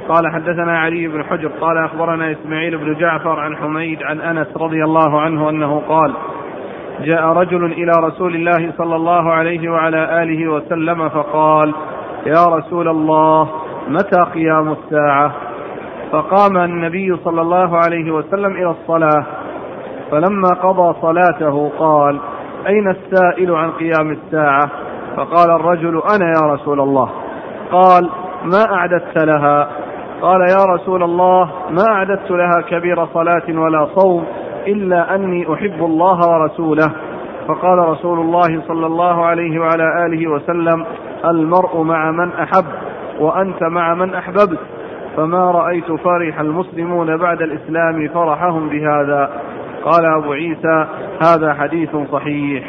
[0.08, 4.84] قال حدثنا علي بن حجر قال أخبرنا إسماعيل بن جعفر عن حميد عن أنس رضي
[4.84, 6.14] الله عنه أنه قال
[7.00, 11.74] جاء رجل إلى رسول الله صلى الله عليه وعلى آله وسلم فقال
[12.26, 13.48] يا رسول الله
[13.88, 15.32] متى قيام الساعة؟
[16.12, 19.26] فقام النبي صلى الله عليه وسلم إلى الصلاة
[20.10, 22.18] فلما قضى صلاته قال
[22.66, 24.70] أين السائل عن قيام الساعة؟
[25.18, 27.10] فقال الرجل أنا يا رسول الله.
[27.72, 28.10] قال
[28.44, 29.68] ما أعددت لها؟
[30.22, 34.24] قال يا رسول الله ما أعددت لها كبير صلاة ولا صوم
[34.66, 36.92] إلا أني أحب الله ورسوله.
[37.48, 40.86] فقال رسول الله صلى الله عليه وعلى آله وسلم
[41.24, 42.64] المرء مع من أحب
[43.20, 44.60] وأنت مع من أحببت.
[45.16, 49.30] فما رأيت فرح المسلمون بعد الإسلام فرحهم بهذا.
[49.84, 50.86] قال أبو عيسى
[51.22, 52.64] هذا حديث صحيح.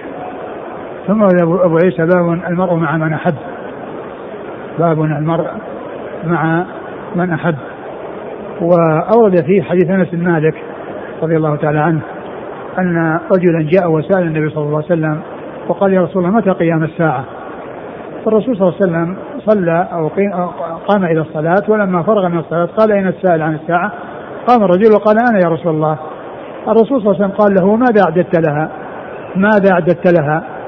[1.10, 3.36] ثم أبو عيسى باب المرء مع من أحب.
[4.80, 5.48] باب المرء
[6.28, 6.66] مع
[7.16, 7.56] من أحب.
[8.62, 10.56] وأورد فيه حديث أنس بن مالك
[11.24, 12.00] رضي الله تعالى عنه
[12.80, 15.22] أن رجلا جاء وسأل النبي صلى الله عليه وسلم
[15.68, 17.24] وقال يا رسول الله متى قيام الساعة؟
[18.26, 20.08] فالرسول صلى الله عليه وسلم صلى أو
[20.88, 23.92] قام إلى الصلاة ولما فرغ من الصلاة قال أين السائل عن الساعة؟
[24.48, 25.98] قام الرجل وقال أنا يا رسول الله.
[26.68, 28.70] الرسول صلى الله عليه وسلم قال له ماذا أعددت لها؟
[29.36, 30.59] ماذا أعددت لها؟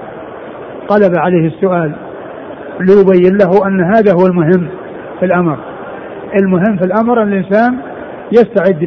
[0.92, 1.92] قلب عليه السؤال
[2.80, 4.68] ليبين له أن هذا هو المهم
[5.20, 5.58] في الأمر.
[6.42, 7.78] المهم في الأمر أن الإنسان
[8.32, 8.84] يستعد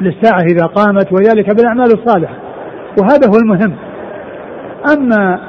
[0.00, 2.34] للساعة إذا قامت وذلك بالأعمال الصالحة
[3.00, 3.76] وهذا هو المهم.
[4.96, 5.40] أما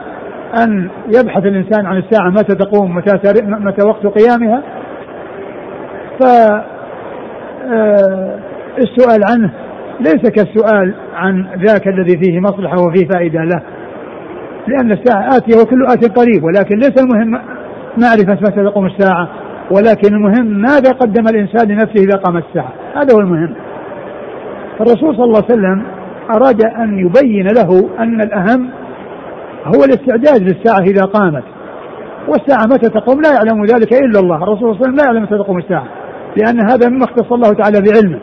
[0.63, 3.11] أن يبحث الإنسان عن الساعة متى تقوم متى,
[3.43, 4.61] متى وقت قيامها
[6.19, 6.23] ف
[7.71, 8.39] آه،
[8.77, 9.51] السؤال عنه
[9.99, 13.61] ليس كالسؤال عن ذاك الذي فيه مصلحة وفيه فائدة له.
[14.69, 17.41] لأن الساعة آتية وكل آت قريب ولكن ليس المهم
[17.97, 19.29] معرفة متى تقوم الساعة
[19.71, 22.73] ولكن المهم ماذا قدم الإنسان لنفسه إذا قامت الساعة.
[22.95, 23.55] هذا هو المهم.
[24.81, 25.83] الرسول صلى الله عليه وسلم
[26.29, 28.69] أراد أن يبين له أن الأهم
[29.65, 31.43] هو الاستعداد للساعة إذا قامت.
[32.27, 34.35] والساعة متى تقوم لا يعلم ذلك إلا الله.
[34.35, 35.87] الرسول صلى الله عليه وسلم لا يعلم متى تقوم الساعة
[36.37, 38.19] لأن هذا مما اختص الله تعالى بعلمه.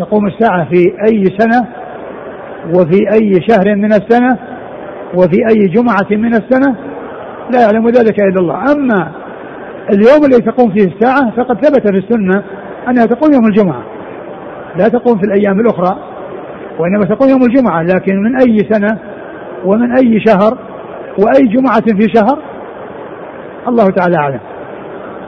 [0.00, 1.68] تقوم الساعة في أي سنة
[2.74, 4.38] وفي أي شهر من السنة
[5.14, 6.76] وفي أي جمعة من السنة
[7.50, 8.72] لا يعلم ذلك إلا الله.
[8.72, 9.12] أما
[9.92, 12.42] اليوم الذي تقوم فيه الساعة فقد ثبت في السنة
[12.88, 13.82] أنها تقوم يوم الجمعة.
[14.76, 15.98] لا تقوم في الأيام الأخرى
[16.78, 18.98] وإنما تقوم يوم الجمعة لكن من أي سنة
[19.64, 20.58] ومن أي شهر
[21.18, 22.38] وأي جمعة في شهر؟
[23.68, 24.40] الله تعالى أعلم.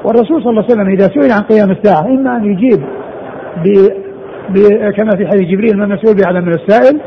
[0.04, 2.84] والرسول صلى الله عليه وسلم إذا سئل عن قيام الساعة إما أن يجيب
[3.64, 3.88] ب...
[4.48, 4.58] ب...
[4.90, 7.00] كما في حديث جبريل من مسؤول بأعلم من السائل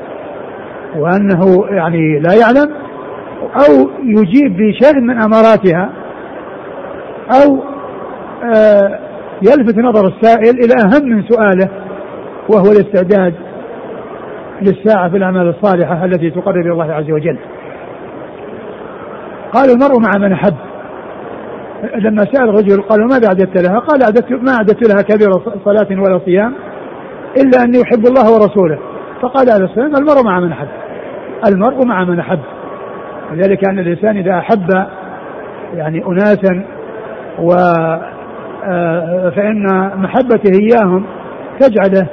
[0.99, 2.73] وأنه يعني لا يعلم
[3.41, 5.89] أو يجيب بشيء من أماراتها
[7.31, 7.63] أو
[8.55, 8.99] آه
[9.41, 11.69] يلفت نظر السائل إلى أهم من سؤاله
[12.49, 13.33] وهو الاستعداد
[14.61, 17.37] للساعة في الأعمال الصالحة التي تقرب إلى الله عز وجل.
[19.53, 20.55] قال المرء مع من أحب.
[21.95, 25.31] لما سأل الرجل قالوا ماذا أعددت لها؟ قال أعددت ما أعددت لها كبير
[25.65, 26.53] صلاة ولا صيام
[27.37, 28.79] إلا أني أحب الله ورسوله.
[29.21, 30.67] فقال عليه الصلاة والسلام المرء مع من أحب.
[31.47, 32.39] المرء مع من أحب.
[33.31, 34.69] وذلك أن الإنسان إذا أحب
[35.73, 36.65] يعني أناسا
[37.39, 37.53] و
[38.65, 41.05] آه، فإن محبته إياهم
[41.59, 42.07] تجعله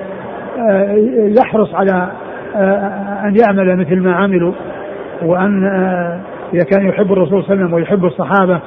[0.59, 0.95] آه،
[1.39, 2.09] يحرص على
[2.57, 4.53] آه، أن يعمل مثل ما عملوا
[5.22, 5.64] وأن
[6.55, 8.61] إذا كان يحب الرسول صلى الله عليه وسلم ويحب الصحابة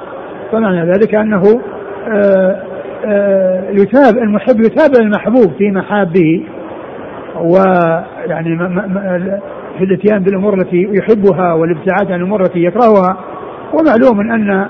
[0.52, 1.42] فمعنى ذلك أنه
[3.70, 6.42] يتابع المحب يتابع المحبوب في محابه
[7.40, 8.56] ويعني
[9.78, 13.16] في الاتيان بالأمور التي يحبها والابتعاد عن الأمور التي يكرهها
[13.72, 14.66] ومعلوم أن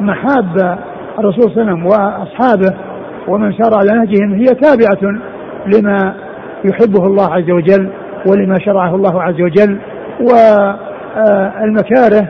[0.00, 0.78] محاب
[1.18, 2.74] الرسول صلى الله عليه وسلم وأصحابه
[3.28, 5.20] ومن سار على نهجهم هي تابعة
[5.66, 6.14] لما
[6.64, 7.88] يحبه الله عز وجل
[8.26, 9.78] ولما شرعه الله عز وجل
[10.20, 12.28] والمكاره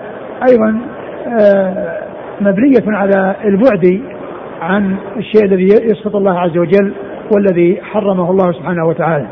[0.51, 0.79] أيضا
[1.41, 1.99] آه،
[2.41, 4.01] مبنية على البعد
[4.63, 6.93] عن الشيء الذي يسخط الله عز وجل
[7.35, 9.27] والذي حرمه الله سبحانه وتعالى.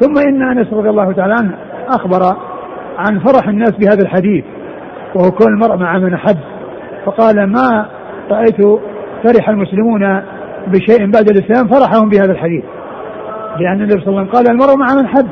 [0.00, 1.54] ثم إن أنس رضي الله تعالى عنه
[1.88, 2.36] أخبر
[2.98, 4.44] عن فرح الناس بهذا الحديث
[5.14, 6.38] وهو كون المرء مع من أحب.
[7.06, 7.86] فقال ما
[8.30, 8.80] رأيت
[9.24, 10.22] فرح المسلمون
[10.66, 12.64] بشيء بعد الإسلام فرحهم بهذا الحديث.
[13.60, 15.28] لأن النبي صلى الله عليه وسلم قال المرء مع من حب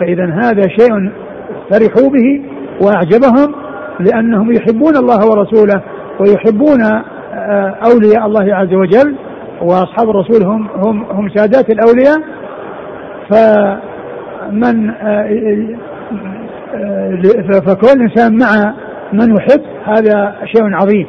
[0.00, 1.12] فإذا هذا شيء
[1.70, 2.42] فرحوا به
[2.80, 3.54] وأعجبهم
[4.00, 5.82] لأنهم يحبون الله ورسوله
[6.20, 6.82] ويحبون
[7.34, 9.16] آه، أولياء الله عز وجل
[9.62, 12.18] وأصحاب الرسول هم هم هم سادات الأولياء.
[13.30, 13.97] فمن
[14.90, 15.28] آه،
[16.74, 18.74] آه، فكل إنسان مع
[19.12, 21.06] من يحب هذا شيء عظيم.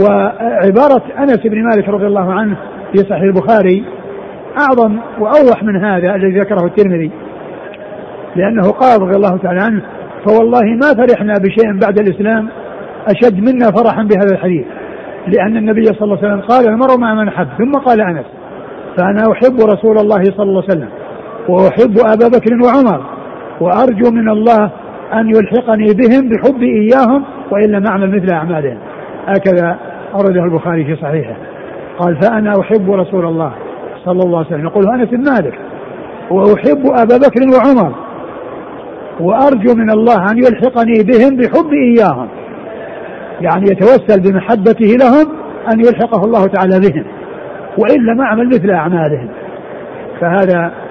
[0.00, 2.56] وعبارة أنس بن مالك رضي الله عنه
[2.92, 3.84] في صحيح البخاري
[4.58, 7.10] أعظم وأوضح من هذا الذي ذكره الترمذي
[8.36, 9.82] لأنه قال رضي الله تعالى عنه
[10.26, 12.48] فوالله ما فرحنا بشيء بعد الإسلام
[13.06, 14.66] أشد منا فرحا بهذا الحديث
[15.26, 18.26] لأن النبي صلى الله عليه وسلم قال المرء مع من حب ثم قال أنس
[18.98, 20.88] فأنا أحب رسول الله صلى الله عليه وسلم.
[21.48, 23.04] وأحب أبا بكر وعمر
[23.60, 24.70] وأرجو من الله
[25.12, 28.78] أن يلحقني بهم بحبي إياهم وإن لم أعمل مثل أعمالهم.
[29.26, 29.78] هكذا
[30.14, 31.36] أورده البخاري في صحيحه.
[31.98, 33.52] قال فأنا أحب رسول الله
[34.04, 34.64] صلى الله عليه وسلم.
[34.64, 35.58] يقول أنس بن مالك
[36.30, 37.94] وأحب أبا بكر وعمر
[39.20, 42.28] وأرجو من الله أن يلحقني بهم بحبي إياهم.
[43.40, 45.26] يعني يتوسل بمحبته لهم
[45.72, 47.04] أن يلحقه الله تعالى بهم
[47.78, 49.28] وإن لم أعمل مثل أعمالهم.
[50.20, 50.83] فهذا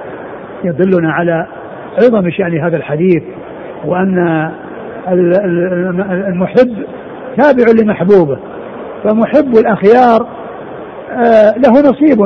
[0.65, 1.47] يدلنا على
[2.03, 3.23] عظم شأن هذا الحديث
[3.85, 4.51] وأن
[6.27, 6.85] المحب
[7.37, 8.37] تابع لمحبوبه
[9.03, 10.27] فمحب الأخيار
[11.11, 12.21] آه، له نصيب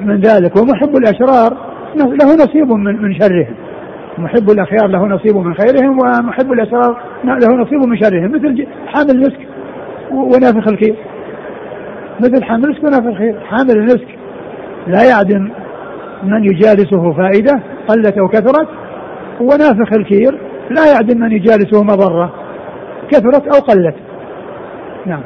[0.00, 1.56] من ذلك ومحب الأشرار
[1.96, 3.54] له نصيب من من شرهم.
[4.18, 9.40] محب الأخيار له نصيب من خيرهم ومحب الأشرار له نصيب من شرهم مثل حامل المسك
[10.12, 10.96] ونافخ الخير.
[12.20, 13.40] مثل حامل المسك ونافخ الخير.
[13.40, 14.08] حامل المسك
[14.86, 15.50] لا يعدم
[16.24, 18.68] من يجالسه فائدة قلت أو كثرت
[19.40, 20.38] ونافخ الكير
[20.70, 22.32] لا يعدم من يجالسه مضرة
[23.10, 23.94] كثرت أو قلت.
[25.06, 25.22] نعم.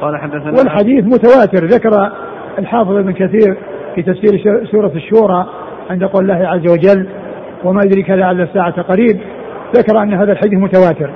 [0.00, 2.12] قال حدثنا والحديث متواتر ذكر
[2.58, 3.56] الحافظ ابن كثير
[3.94, 5.46] في تفسير سورة الشورى
[5.90, 7.08] عند قول الله عز وجل
[7.64, 9.20] وما يدريك لعل الساعة قريب
[9.76, 11.10] ذكر أن هذا الحديث متواتر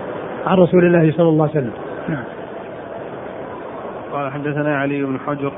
[0.47, 1.73] عن رسول الله صلى الله عليه وسلم.
[2.09, 2.25] نعم.
[4.13, 5.53] قال حدثنا علي بن حجر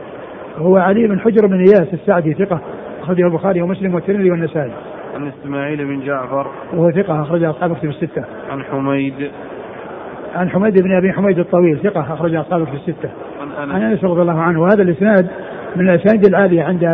[0.59, 2.61] هو علي بن حجر بن إياس السعدي ثقة
[3.03, 4.73] أخرجه البخاري ومسلم والترمذي والنسائي
[5.15, 8.25] عن إسماعيل بن جعفر وهو ثقة أخرج أصحاب كتب الستة.
[8.51, 9.31] عن حميد
[10.35, 13.11] عن حميد بن أبي حميد الطويل ثقة أخرج أصحاب كتب الستة.
[13.41, 15.27] عن أنس عن أنس رضي الله عنه وهذا الإسناد
[15.77, 16.85] من الأسانيد العالية عند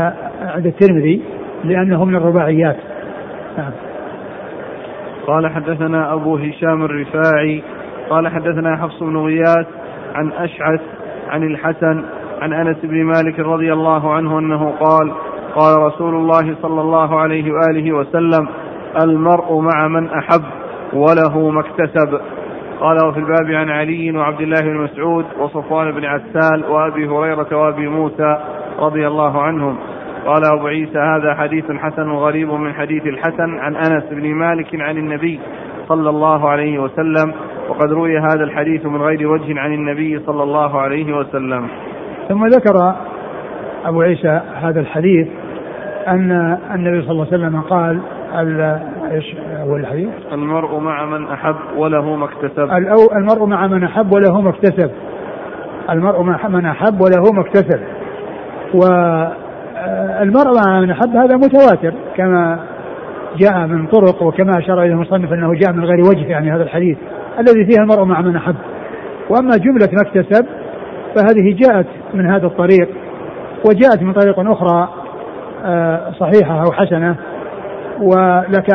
[0.43, 1.23] عند الترمذي
[1.65, 2.77] لأنه من الرباعيات.
[3.59, 3.73] نعم.
[5.27, 7.62] قال حدثنا أبو هشام الرفاعي
[8.11, 9.67] قال حدثنا حفص بن غياث
[10.15, 10.81] عن أشعث
[11.29, 12.05] عن الحسن
[12.45, 15.12] عن أنس بن مالك رضي الله عنه أنه قال
[15.55, 18.49] قال رسول الله صلى الله عليه وآله وسلم
[19.05, 20.42] المرء مع من أحب
[20.92, 22.20] وله ما اكتسب.
[22.80, 27.88] قال وفي الباب عن علي وعبد الله بن مسعود وصفوان بن عسال وأبي هريرة وأبي
[27.88, 28.38] موسى
[28.78, 29.76] رضي الله عنهم.
[30.26, 34.99] قال أبو عيسى هذا حديث حسن غريب من حديث الحسن عن أنس بن مالك عن
[34.99, 35.40] النبي
[35.88, 37.34] صلى الله عليه وسلم
[37.68, 41.68] وقد روي هذا الحديث من غير وجه عن النبي صلى الله عليه وسلم.
[42.29, 42.95] ثم ذكر
[43.85, 45.29] أبو عيسى هذا الحديث
[46.09, 48.01] أن النبي صلى الله عليه وسلم قال
[49.11, 52.70] إيش اول الحديث؟ المرء مع من أحب وله ما اكتسب.
[53.16, 54.91] المرء مع من أحب وله ما اكتسب.
[55.91, 57.81] المرء مع من أحب وله ما اكتسب.
[58.75, 62.59] والمرء مع من أحب هذا متواتر كما
[63.37, 66.99] جاء من طرق وكما أشار إليه المصنف أنه جاء من غير وجه يعني هذا الحديث
[67.39, 68.57] الذي فيه المرء مع من أحب.
[69.31, 70.47] وأما جملة ما اكتسب
[71.15, 72.89] فهذه جاءت من هذا الطريق
[73.69, 74.89] وجاءت من طريق أخرى
[75.65, 77.17] آه، صحيحة أو حسنة
[78.01, 78.71] ولك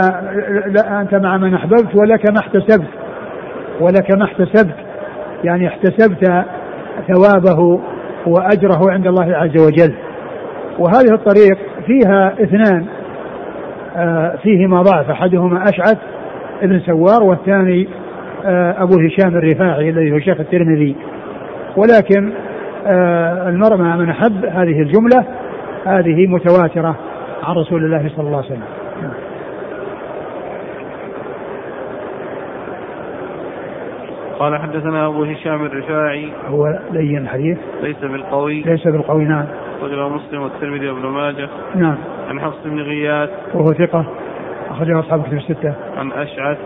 [0.85, 2.87] أنت مع من أحببت ولك ما احتسبت
[3.81, 4.75] ولك ما احتسبت
[5.43, 6.45] يعني احتسبت
[7.07, 7.81] ثوابه
[8.27, 9.93] وأجره عند الله عز وجل.
[10.79, 12.85] وهذه الطريق فيها اثنان
[13.95, 15.97] آه، فيهما ضعف أحدهما أشعث
[16.61, 17.87] ابن سوار والثاني
[18.45, 20.95] آه، أبو هشام الرفاعي الذي هو شيخ الترمذي.
[21.79, 22.31] ولكن
[22.87, 25.25] آه، المرء مع من أحب هذه الجملة
[25.85, 26.95] هذه متواترة
[27.43, 28.63] عن رسول الله صلى الله عليه وسلم.
[34.39, 36.29] قال حدثنا أبو هشام الرفاعي.
[36.47, 38.61] هو لين الحديث ليس بالقوي.
[38.61, 39.45] ليس بالقوي نعم.
[39.81, 41.49] رجل مسلم والترمذي وابن ماجه.
[41.75, 41.97] نعم.
[42.29, 43.29] عن حفص بن غياث.
[43.53, 44.05] وهو ثقة.
[44.69, 45.73] أخرجه أصحاب كتب الستة.
[45.97, 46.57] عن أشعث.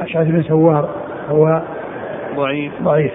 [0.00, 0.88] أشعث بن سوار.
[1.28, 1.62] هو
[2.36, 2.72] ضعيف.
[2.82, 3.12] ضعيف.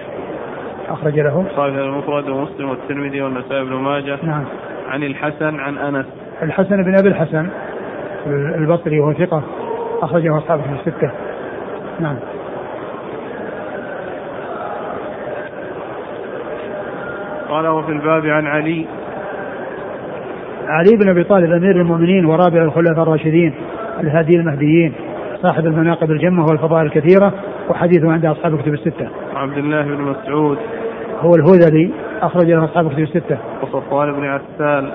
[0.88, 1.44] أخرج له.
[1.56, 4.18] صاحب المفرد ومسلم والترمذي والنسائي بن ماجه.
[4.22, 4.44] نعم.
[4.88, 6.06] عن الحسن عن أنس.
[6.42, 7.48] الحسن بن أبي الحسن
[8.58, 9.42] البصري وهو ثقة
[10.02, 11.10] أخرجه أصحاب كتب الستة.
[12.00, 12.16] نعم.
[17.48, 18.86] قال وفي الباب عن علي.
[20.68, 23.54] علي بن أبي طالب أمير المؤمنين ورابع الخلفاء الراشدين
[24.00, 24.92] الهادي المهديين
[25.42, 27.32] صاحب المناقب الجمة والفضائل الكثيرة
[27.68, 29.08] وحديثه عند أصحاب الكتب الستة.
[29.36, 30.58] عبد الله بن مسعود
[31.20, 31.92] هو الهذلي
[32.22, 33.38] أخرج له أصحاب الكتب الستة.
[33.62, 34.92] وصفوان بن عسال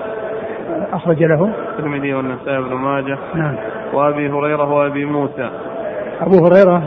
[0.92, 3.18] أخرج له الترمذي والنسائي بن ماجه.
[3.34, 3.56] نعم.
[3.92, 5.50] وأبي هريرة وأبي موسى.
[6.20, 6.82] أبو هريرة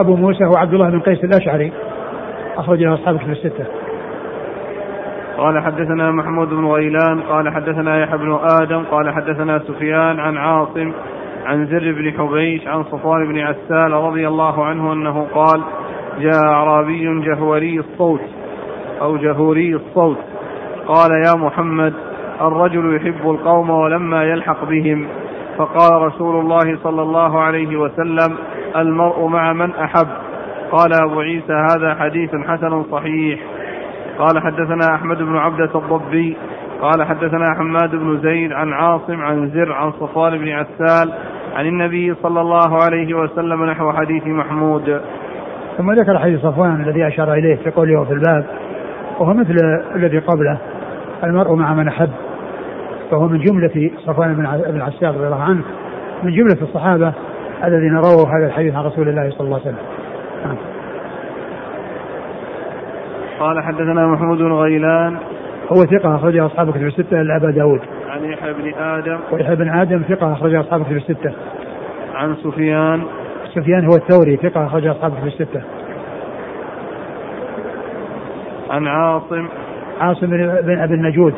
[0.00, 1.72] أبو موسى هو عبد الله بن قيس الأشعري
[2.56, 3.64] أخرج له أصحاب الكتب الستة.
[5.38, 10.92] قال حدثنا محمود بن غيلان قال حدثنا يحيى بن آدم قال حدثنا سفيان عن عاصم
[11.46, 15.62] عن زر بن حبيش عن صفوان بن عسال رضي الله عنه أنه قال
[16.18, 18.20] جاء أعرابي جهوري الصوت
[19.00, 20.18] أو جهوري الصوت.
[20.86, 21.94] قال يا محمد
[22.40, 25.08] الرجل يحب القوم ولما يلحق بهم.
[25.58, 28.36] فقال رسول الله صلى الله عليه وسلم
[28.76, 30.08] المرء مع من أحب.
[30.72, 33.40] قال أبو عيسى هذا حديث حسن صحيح.
[34.18, 36.36] قال حدثنا أحمد بن عبدة الضبي.
[36.80, 41.12] قال حدثنا حماد بن زيد عن عاصم عن زر عن صفوان بن عسال
[41.54, 45.00] عن النبي صلى الله عليه وسلم نحو حديث محمود.
[45.78, 48.44] ثم ذكر حديث صفوان الذي أشار إليه في قوله في الباب
[49.20, 49.56] وهو مثل
[49.94, 50.58] الذي قبله
[51.24, 52.10] المرء مع من أحب
[53.10, 54.34] فهو من جملة صفوان
[54.68, 55.62] بن عسال رضي الله عنه
[56.22, 57.12] من جملة الصحابة
[57.64, 59.84] الذين رووا هذا الحديث عن رسول الله صلى الله عليه وسلم.
[60.44, 60.56] نعم.
[63.40, 65.16] قال حدثنا محمود بن غيلان.
[65.72, 67.80] هو ثقة أخرج أصحاب كتب الستة إلا أبا داود.
[68.14, 69.18] عن يحيى بن آدم.
[69.32, 71.32] ويحيى بن آدم ثقة أخرج أصحاب كتب الستة.
[72.14, 73.02] عن سفيان.
[73.54, 75.62] سفيان هو الثوري ثقة أخرج أصحاب كتب الستة.
[78.70, 79.48] عن عاصم.
[80.00, 80.26] عاصم
[80.62, 81.34] بن أبي النجود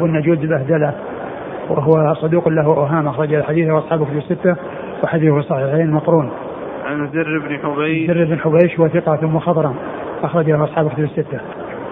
[0.00, 0.94] والنجود بهدلة
[1.70, 4.56] وهو صدوق له أوهام أخرج الحديث وأصحاب كتب الستة
[5.02, 6.30] وحديثه صحيحين مقرون.
[6.84, 8.10] عن زر بن حبيش.
[8.10, 9.74] زر بن حبيش وثقة ثم خضرا
[10.22, 11.40] أخرجه أصحاب كتب الستة.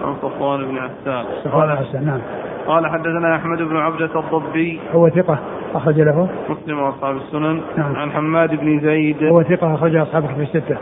[0.05, 1.25] عن صفوان بن عسال.
[1.43, 2.19] صفوان بن عسال نعم.
[2.67, 4.79] قال حدثنا أحمد بن عبدة الضبي.
[4.93, 5.39] هو ثقة
[5.75, 6.29] أخرج له.
[6.49, 7.61] مسلم وأصحاب السنن.
[7.77, 7.95] نعم.
[7.95, 9.23] عن حماد بن زيد.
[9.23, 10.77] هو ثقة أخرج أصحاب كتب الستة.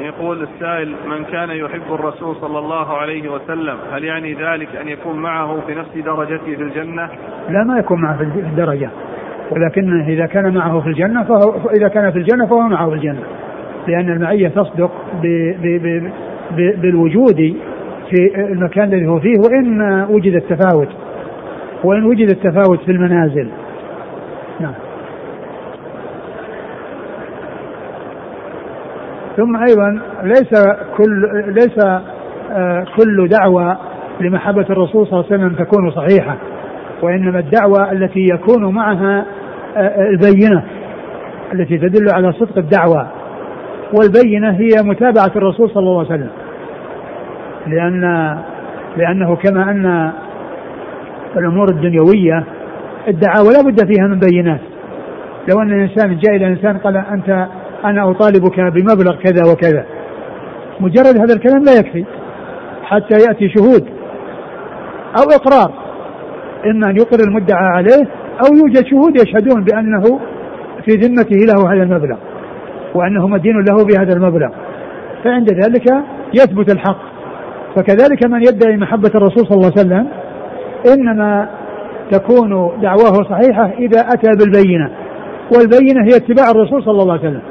[0.00, 5.16] يقول السائل من كان يحب الرسول صلى الله عليه وسلم هل يعني ذلك أن يكون
[5.18, 7.08] معه في نفس درجته في الجنة؟
[7.48, 8.90] لا ما يكون معه في الدرجة
[9.50, 13.22] ولكن إذا كان معه في الجنة فهو إذا كان في الجنة فهو معه في الجنة
[13.88, 14.90] لأن المعية تصدق
[15.22, 15.26] ب
[15.62, 16.12] ب ب
[16.56, 17.56] ب بالوجود
[18.12, 20.88] في المكان الذي هو فيه وإن وجد التفاوت.
[21.84, 23.48] وإن وجد التفاوت في المنازل.
[24.60, 24.74] نعم.
[29.36, 30.50] ثم أيضا ليس
[30.96, 31.78] كل ليس
[32.52, 33.78] آه كل دعوة
[34.20, 36.36] لمحبة الرسول صلى الله عليه وسلم تكون صحيحة
[37.02, 39.26] وإنما الدعوة التي يكون معها
[39.76, 40.64] آه، البينة
[41.54, 43.06] التي تدل على صدق الدعوة.
[43.94, 46.30] والبينة هي متابعة الرسول صلى الله عليه وسلم.
[47.66, 48.36] لأن
[48.96, 50.12] لأنه كما أن
[51.36, 52.44] الأمور الدنيوية
[53.08, 54.60] الدعاوى لا بد فيها من بينات.
[55.48, 57.46] لو أن الإنسان جاء إلى إنسان قال أنت
[57.84, 59.84] أنا أطالبك بمبلغ كذا وكذا.
[60.80, 62.04] مجرد هذا الكلام لا يكفي
[62.82, 63.84] حتى يأتي شهود
[65.18, 65.72] أو إقرار.
[66.66, 68.06] إما أن يقر المدعى عليه
[68.44, 70.20] أو يوجد شهود يشهدون بأنه
[70.84, 72.16] في ذمته له هذا المبلغ
[72.94, 74.48] وأنه مدين له بهذا المبلغ.
[75.24, 75.86] فعند ذلك
[76.34, 77.11] يثبت الحق.
[77.76, 80.06] فكذلك من يدعي محبة الرسول صلى الله عليه وسلم
[80.94, 81.48] إنما
[82.10, 84.90] تكون دعواه صحيحة إذا أتى بالبينة
[85.56, 87.42] والبينة هي اتباع الرسول صلى الله عليه وسلم.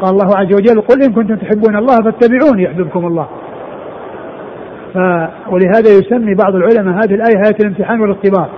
[0.00, 3.28] قال الله عز وجل قل إن كنتم تحبون الله فاتبعوني يحببكم الله.
[4.94, 4.96] ف
[5.50, 8.48] ولهذا يسمي بعض العلماء هذه الآية آية الامتحان والاختبار.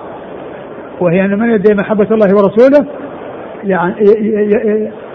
[1.01, 2.87] وهي أن من يدعي محبة الله ورسوله
[3.65, 3.95] يعني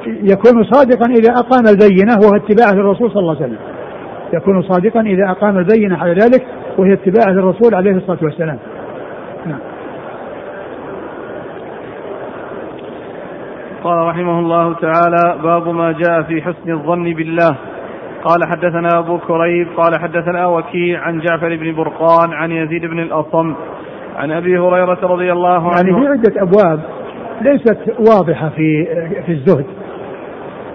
[0.05, 3.59] يكون صادقا إذا أقام البينة وهو اتباعه للرسول صلى الله عليه وسلم.
[4.33, 6.45] يكون صادقا إذا أقام البينة على ذلك
[6.77, 8.59] وهي اتباعه للرسول عليه الصلاة والسلام.
[9.45, 9.59] نعم.
[13.83, 17.55] قال رحمه الله تعالى باب ما جاء في حسن الظن بالله.
[18.23, 23.55] قال حدثنا أبو كريب قال حدثنا وكيع عن جعفر بن برقان عن يزيد بن الأصم
[24.15, 25.75] عن أبي هريرة رضي الله عنه.
[25.75, 26.79] يعني في عدة أبواب
[27.41, 27.77] ليست
[28.09, 28.85] واضحة في
[29.25, 29.65] في الزهد.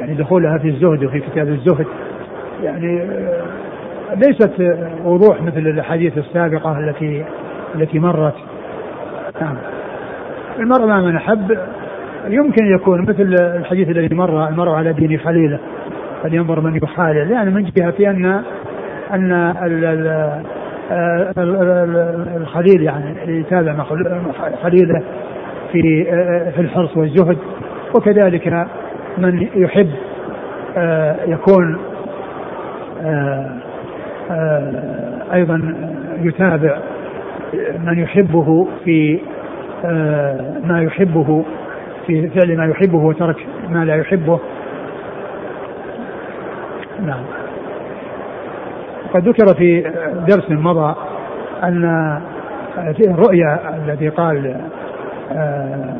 [0.01, 1.87] يعني دخولها في الزهد وفي كتاب الزهد.
[2.63, 3.07] يعني
[4.17, 4.53] ليست
[5.05, 7.25] وضوح مثل الأحاديث السابقة التي
[7.75, 8.35] التي مرت.
[9.41, 9.57] نعم.
[10.59, 11.59] المرء مع من أحب
[12.29, 15.59] يمكن يكون مثل الحديث الذي مر المرء على دين خليله.
[16.23, 18.43] فلينظر من يخالل يعني من جهة أن
[19.13, 19.55] أن
[22.37, 23.85] الخليل يعني يتابع
[24.63, 25.03] خليله
[25.73, 26.05] في
[26.55, 27.39] في الحرص والزهد.
[27.95, 28.67] وكذلك
[29.19, 29.91] من يحب
[31.27, 31.79] يكون
[35.33, 35.75] أيضا
[36.23, 36.79] يتابع
[37.85, 39.19] من يحبه في
[40.65, 41.45] ما يحبه
[42.07, 44.41] في فعل ما يحبه وترك ما لا يحبه.
[47.07, 47.25] نعم.
[49.15, 49.81] قد ذكر في
[50.29, 50.95] درس مضى
[51.63, 52.21] أن
[52.97, 54.57] في الرؤيا الذي قال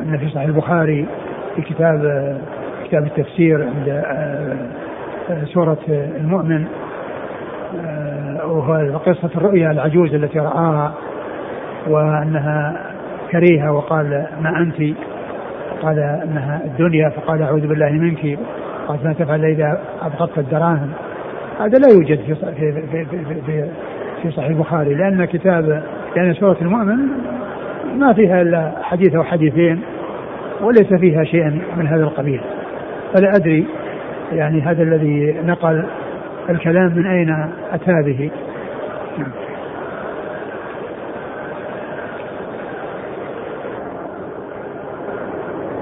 [0.05, 1.05] إن في صحيح البخاري
[1.55, 2.01] في كتاب
[2.85, 4.03] كتاب التفسير عند
[5.53, 6.65] سورة المؤمن
[8.45, 10.93] وهو قصة الرؤيا العجوز التي رآها
[11.87, 12.77] وأنها
[13.31, 14.97] كريهة وقال ما أنت؟
[15.81, 18.39] قال أنها الدنيا فقال أعوذ بالله منك.
[18.87, 20.89] قال ما تفعل إذا أبغضت الدراهم.
[21.59, 23.69] هذا لا يوجد في في في في, في,
[24.21, 25.83] في صحيح البخاري لأن كتاب
[26.15, 26.97] لأن سورة المؤمن
[27.97, 29.81] ما فيها إلا حديث أو حديثين
[30.61, 32.41] وليس فيها شيء من هذا القبيل.
[33.13, 33.65] فلا أدري
[34.31, 35.85] يعني هذا الذي نقل
[36.49, 38.31] الكلام من أين أتى به.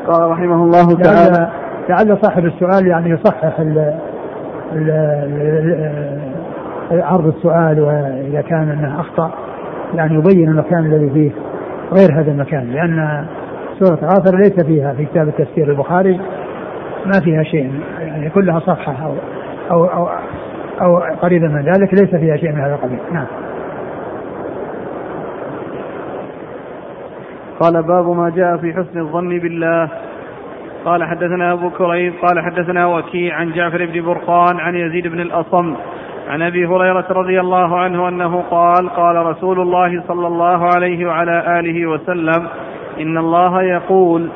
[0.07, 1.49] قال رحمه الله تعالى
[1.89, 3.93] لعل صاحب السؤال يعني يصحح ال
[6.91, 9.31] عرض السؤال وإذا كان أنه أخطأ
[9.95, 11.31] يعني يبين المكان الذي فيه
[11.93, 13.25] غير هذا المكان لأن
[13.79, 16.19] سورة غافر ليس فيها في كتاب التفسير البخاري
[17.05, 19.13] ما فيها شيء يعني كلها صفحة أو
[19.71, 20.09] أو أو,
[20.81, 22.99] أو قريبا من ذلك ليس فيها شيء من هذا القبيل.
[23.11, 23.25] نعم.
[27.59, 29.89] قال باب ما جاء في حسن الظن بالله.
[30.85, 35.75] قال حدثنا أبو كريب قال حدثنا وكيع عن جعفر بن برقان عن يزيد بن الأصم
[36.29, 41.59] عن أبي هريرة رضي الله عنه أنه قال قال رسول الله صلى الله عليه وعلى
[41.59, 42.47] آله وسلم
[42.99, 44.29] إن الله يقول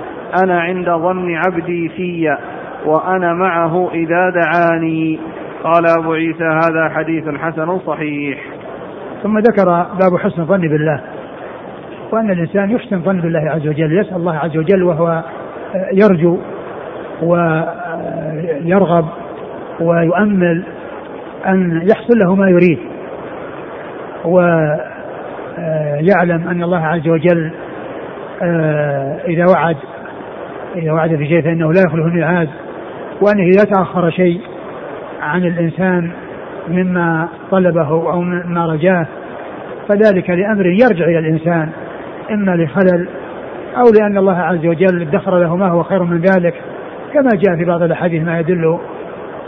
[0.44, 2.38] أنا عند ظن عبدي في
[2.86, 5.20] وأنا معه إذا دعاني.
[5.68, 8.40] قال أبو عيسى هذا حديث حسن صحيح.
[9.24, 9.66] ثم ذكر
[10.02, 11.02] باب حسن الظن بالله.
[12.12, 15.24] وأن الإنسان يحسن الظن بالله عز وجل يسأل الله عز وجل وهو
[15.94, 16.38] يرجو
[17.22, 19.06] ويرغب
[19.80, 20.64] ويؤمل
[21.48, 22.80] أن يحصل له ما يريد.
[24.26, 24.88] ويعلم
[26.48, 27.52] أن الله عز وجل
[29.28, 29.78] إذا وعد
[30.76, 32.50] إذا وعد في شيء فإنه لا يخلف الميعاد.
[33.22, 34.42] وأنه إذا تأخر شيء
[35.22, 36.12] عن الإنسان
[36.68, 39.08] مما طلبه أو مما رجاه
[39.88, 41.70] فذلك لأمر يرجع إلى الإنسان
[42.32, 43.08] إما لخلل
[43.78, 46.54] أو لأن الله عز وجل ادخر له ما هو خير من ذلك
[47.14, 48.78] كما جاء في بعض الأحاديث ما يدل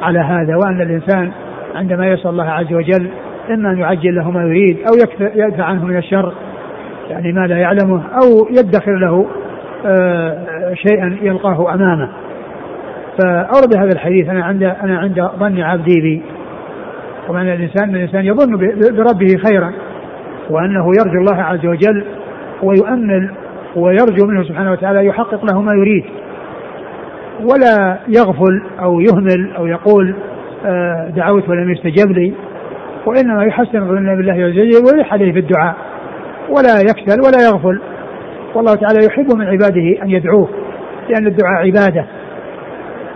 [0.02, 1.32] على هذا وأن الإنسان
[1.76, 3.10] عندما يسأل الله عز وجل
[3.50, 4.98] إما أن يعجل له ما يريد أو
[5.36, 6.34] يدفع عنه من الشر
[7.10, 9.28] يعني ما لا يعلمه أو يدخر له
[9.86, 12.10] آه، شيئا يلقاه أمامه.
[13.20, 16.22] فأورد هذا الحديث أنا عند أنا عند ظن عبدي بي.
[17.30, 18.58] ومعنى الإنسان الإنسان يظن
[18.98, 19.74] بربه خيرا
[20.50, 22.06] وأنه يرجو الله عز وجل
[22.64, 23.32] ويؤمل
[23.76, 26.06] ويرجو منه سبحانه وتعالى يحقق له ما يريد.
[27.42, 30.16] ولا يغفل أو يهمل أو يقول
[30.66, 32.34] آه، دعوت ولم يستجب لي
[33.06, 35.76] وإنما يحسن ظن بالله عز وجل ويلح عليه في الدعاء
[36.50, 37.82] ولا يكسل ولا يغفل.
[38.56, 40.50] والله تعالى يحب من عباده أن يدعوه
[41.10, 42.06] لأن الدعاء عبادة.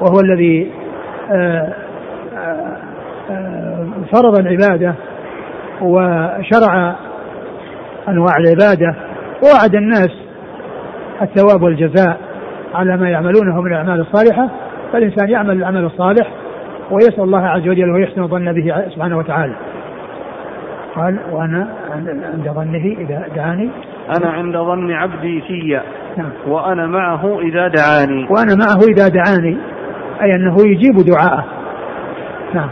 [0.04, 0.72] وهو الذي
[1.32, 1.74] آه،
[3.30, 4.96] آه، فرض العبادة
[5.82, 6.96] وشرع
[8.08, 8.96] أنواع العبادة
[9.44, 10.12] ووعد الناس
[11.22, 12.18] الثواب والجزاء
[12.74, 14.50] على ما يعملونه من الأعمال الصالحة
[14.94, 16.28] فالإنسان يعمل العمل الصالح
[16.92, 19.56] ويسأل الله عز وجل ويحسن الظن به سبحانه وتعالى.
[20.96, 21.68] قال وأنا
[22.34, 23.70] عند ظنه إذا دعاني.
[24.18, 25.80] أنا عند ظن عبدي في
[26.18, 26.30] نعم.
[26.48, 28.28] وأنا معه إذا دعاني.
[28.30, 29.58] وأنا معه إذا دعاني.
[30.22, 31.46] أي أنه يجيب دعاءه.
[32.54, 32.70] نعم.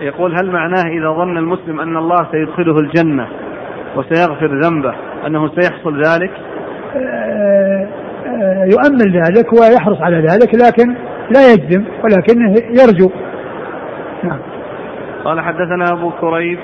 [0.00, 3.28] يقول هل معناه إذا ظن المسلم أن الله سيدخله الجنة
[3.96, 4.94] وسيغفر ذنبه
[5.26, 6.30] أنه سيحصل ذلك؟
[6.96, 7.88] آه،
[8.26, 10.94] آه، يؤمل ذلك ويحرص على ذلك لكن
[11.34, 13.10] لا يجزم ولكنه يرجو.
[14.22, 14.38] نعم.
[15.24, 16.58] قال حدثنا أبو كريب.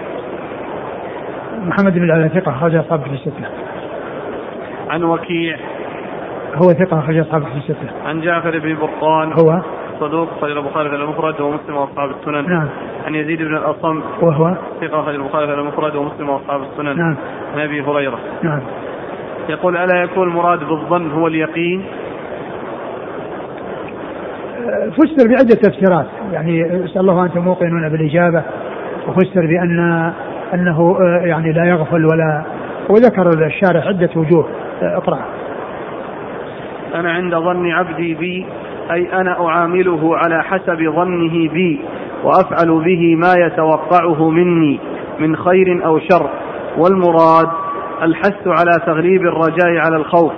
[1.62, 3.48] محمد بن العلاء ثقة أخرج أصحاب في الستة
[4.88, 5.56] عن وكيع.
[6.56, 7.88] هو ثقة أخرج أصحاب في الستة.
[8.06, 9.32] عن جعفر بن برقان.
[9.32, 9.62] هو؟
[10.00, 12.50] صدوق خرج البخاري في المفرد ومسلم وأصحاب السنن.
[12.50, 12.68] نعم.
[13.06, 14.00] عن يزيد بن الأصم.
[14.22, 16.96] وهو؟ ثقة خرج البخاري في المفرد ومسلم وأصحاب السنن.
[16.98, 17.16] نعم.
[17.54, 18.18] عن أبي هريرة.
[18.42, 18.60] نعم.
[19.48, 21.84] يقول ألا يكون المراد بالظن هو اليقين؟
[24.90, 28.42] فسر بعدة تفسيرات يعني أسأل الله وأنتم موقنون بالإجابة.
[29.08, 30.12] وفسر بأن
[30.54, 32.44] أنه يعني لا يغفل ولا
[32.90, 34.48] وذكر الشارع عدة وجوه.
[34.82, 35.18] اقرأ.
[36.96, 38.46] أنا عند ظن عبدي بي
[38.92, 41.80] أي أنا أعامله على حسب ظنه بي
[42.24, 44.80] وأفعل به ما يتوقعه مني
[45.18, 46.30] من خير أو شر.
[46.78, 47.48] والمراد
[48.02, 50.32] الحث على تغليب الرجاء على الخوف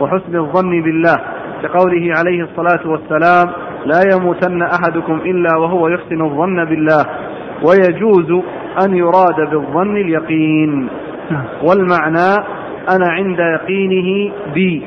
[0.00, 1.18] وحسن الظن بالله.
[1.62, 3.52] لقوله عليه الصلاة والسلام
[3.86, 7.06] لا يموتن أحدكم إلا وهو يحسن الظن بالله.
[7.64, 8.42] ويجوز
[8.84, 10.88] أن يراد بالظن اليقين.
[11.30, 11.44] نعم.
[11.62, 12.46] والمعنى
[12.96, 14.82] أنا عند يقينه بي.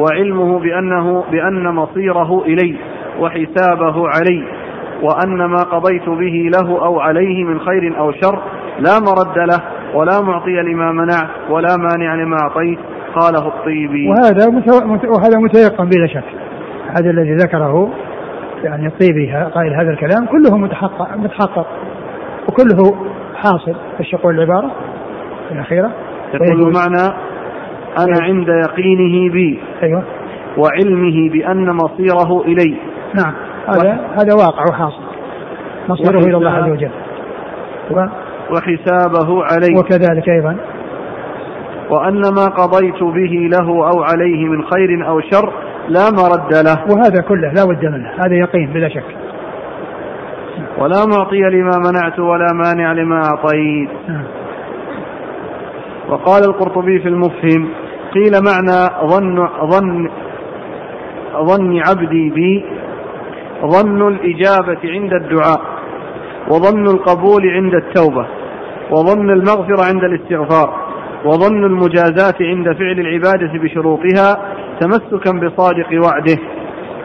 [0.00, 2.76] وعلمه بأنه بأن مصيره إلي
[3.20, 4.44] وحسابه علي
[5.02, 8.38] وأن ما قضيت به له أو عليه من خير أو شر
[8.78, 9.62] لا مرد له
[9.94, 12.78] ولا معطي لما منعت ولا مانع لما أعطيت
[13.14, 14.08] قاله الطيبي.
[14.08, 14.46] وهذا
[15.08, 16.24] وهذا متيقن بلا شك.
[16.88, 17.90] هذا الذي ذكره
[18.64, 21.66] يعني الطيبي قائل هذا الكلام كله متحقق متحقق
[22.48, 22.96] وكله
[23.34, 24.70] حاصل إيش يقول العبارة
[25.50, 25.90] الأخيرة.
[26.34, 27.14] يقول معنى
[27.98, 28.22] أنا.
[28.22, 30.02] عند يقينه بي أيوة.
[30.58, 32.76] وعلمه بأن مصيره إلي.
[33.14, 33.34] نعم.
[33.68, 35.02] هذا هذا واقع وحاصل.
[35.88, 36.90] مصيره إلى الله عز وجل.
[37.90, 38.06] و
[38.50, 39.78] وحسابه علي.
[39.78, 40.56] وكذلك أيضا.
[41.90, 45.52] وأن ما قضيت به له أو عليه من خير أو شر
[45.88, 46.96] لا مرد له.
[46.96, 48.08] وهذا كله لا بد منه.
[48.08, 49.16] هذا يقين بلا شك.
[50.78, 53.90] ولا معطي لما منعت ولا مانع لما أعطيت.
[54.08, 54.24] نعم.
[56.08, 57.68] وقال القرطبي في المفهم
[58.14, 60.08] قيل معنى ظن ظن
[61.48, 62.64] ظن عبدي بي
[63.66, 65.60] ظن الإجابة عند الدعاء
[66.50, 68.26] وظن القبول عند التوبة
[68.90, 70.82] وظن المغفرة عند الاستغفار
[71.24, 76.38] وظن المجازاة عند فعل العبادة بشروطها تمسكا بصادق وعده.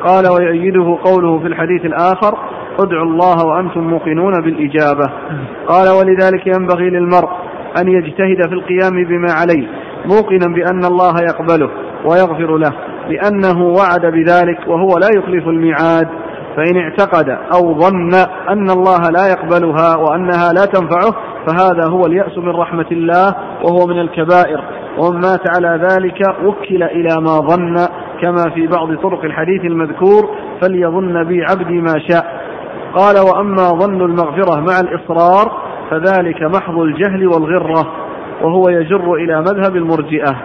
[0.03, 2.38] قال ويؤيده قوله في الحديث الآخر
[2.80, 5.12] ادعوا الله وأنتم موقنون بالإجابة.
[5.68, 7.30] قال ولذلك ينبغي للمرء
[7.82, 9.68] أن يجتهد في القيام بما عليه
[10.08, 11.70] موقنا بأن الله يقبله
[12.05, 12.74] ويغفر له
[13.10, 16.08] لأنه وعد بذلك وهو لا يخلف الميعاد.
[16.58, 18.14] فإن اعتقد أو ظن
[18.49, 21.14] أن الله لا يقبلها وأنها لا تنفعه
[21.47, 24.64] فهذا هو اليأس من رحمة الله وهو من الكبائر.
[24.97, 27.76] ومن مات على ذلك وكل إلى ما ظن
[28.22, 30.30] كما في بعض طرق الحديث المذكور
[30.62, 32.41] فليظن بي عبدي ما شاء.
[32.95, 35.51] قال وأما ظن المغفرة مع الإصرار
[35.91, 38.07] فذلك محض الجهل والغرة.
[38.42, 40.36] وهو يجر إلى مذهب المرجئة.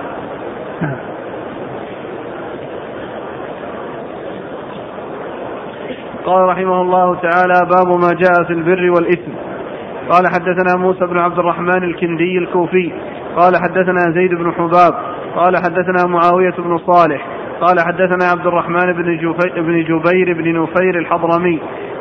[6.26, 9.32] قال رحمه الله تعالى باب ما جاء في البر والإثم.
[10.10, 12.92] قال حدثنا موسى بن عبد الرحمن الكندي الكوفي.
[13.36, 14.94] قال حدثنا زيد بن حباب.
[15.36, 17.26] قال حدثنا معاوية بن صالح.
[17.60, 21.58] قال حدثنا عبد الرحمن بن, بن جبير بن نفير الحضرمي.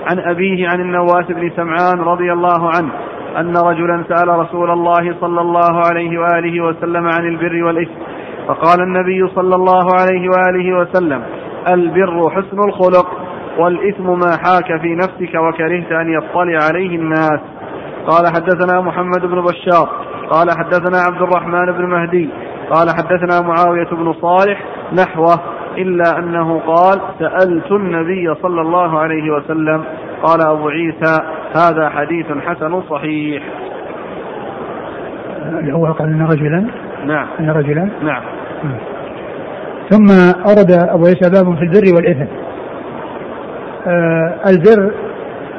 [0.10, 2.92] عن أبيه عن النواس بن سمعان رضي الله عنه.
[3.38, 8.00] أن رجلا سأل رسول الله صلى الله عليه وآله وسلم عن البر والإثم
[8.48, 11.24] فقال النبي صلى الله عليه وآله وسلم
[11.74, 13.08] البر حسن الخلق
[13.58, 17.40] والإثم ما حاك في نفسك وكرهت أن يطلع عليه الناس.
[18.08, 19.90] قال حدثنا محمد بن بشار
[20.30, 22.30] قال حدثنا عبد الرحمن بن مهدي
[22.70, 24.64] قال حدثنا معاوية بن صالح
[24.94, 25.40] نحوه
[25.78, 29.84] إلا أنه قال سألت النبي صلى الله عليه وسلم
[30.24, 31.18] قال أبو عيسى
[31.56, 33.44] هذا حديث حسن صحيح.
[35.70, 36.66] هو قال أن رجلا
[37.06, 37.28] نعم.
[37.40, 37.90] أن رجلا.
[38.04, 38.22] نعم.
[39.90, 40.06] ثم
[40.52, 42.26] أرد أبو عيسى باب في البر والإثم.
[43.88, 44.92] آه البر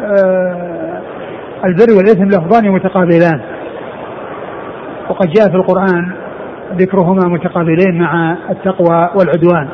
[0.04, 1.00] آه
[1.64, 3.40] البر والإثم لفظان متقابلان.
[5.08, 6.12] وقد جاء في القرآن
[6.76, 9.68] ذكرهما متقابلين مع التقوى والعدوان.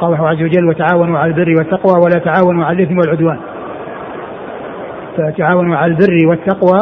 [0.00, 3.38] قال الله عز وجل وتعاونوا على البر والتقوى ولا تعاونوا على الإثم والعدوان.
[5.18, 6.80] فتعاونوا على البر والتقوى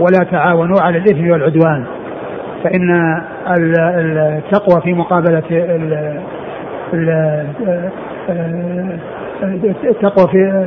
[0.00, 1.84] ولا تعاونوا على الإثم والعدوان.
[2.64, 5.42] فإن التقوى في مقابلة
[9.84, 10.64] التقوى في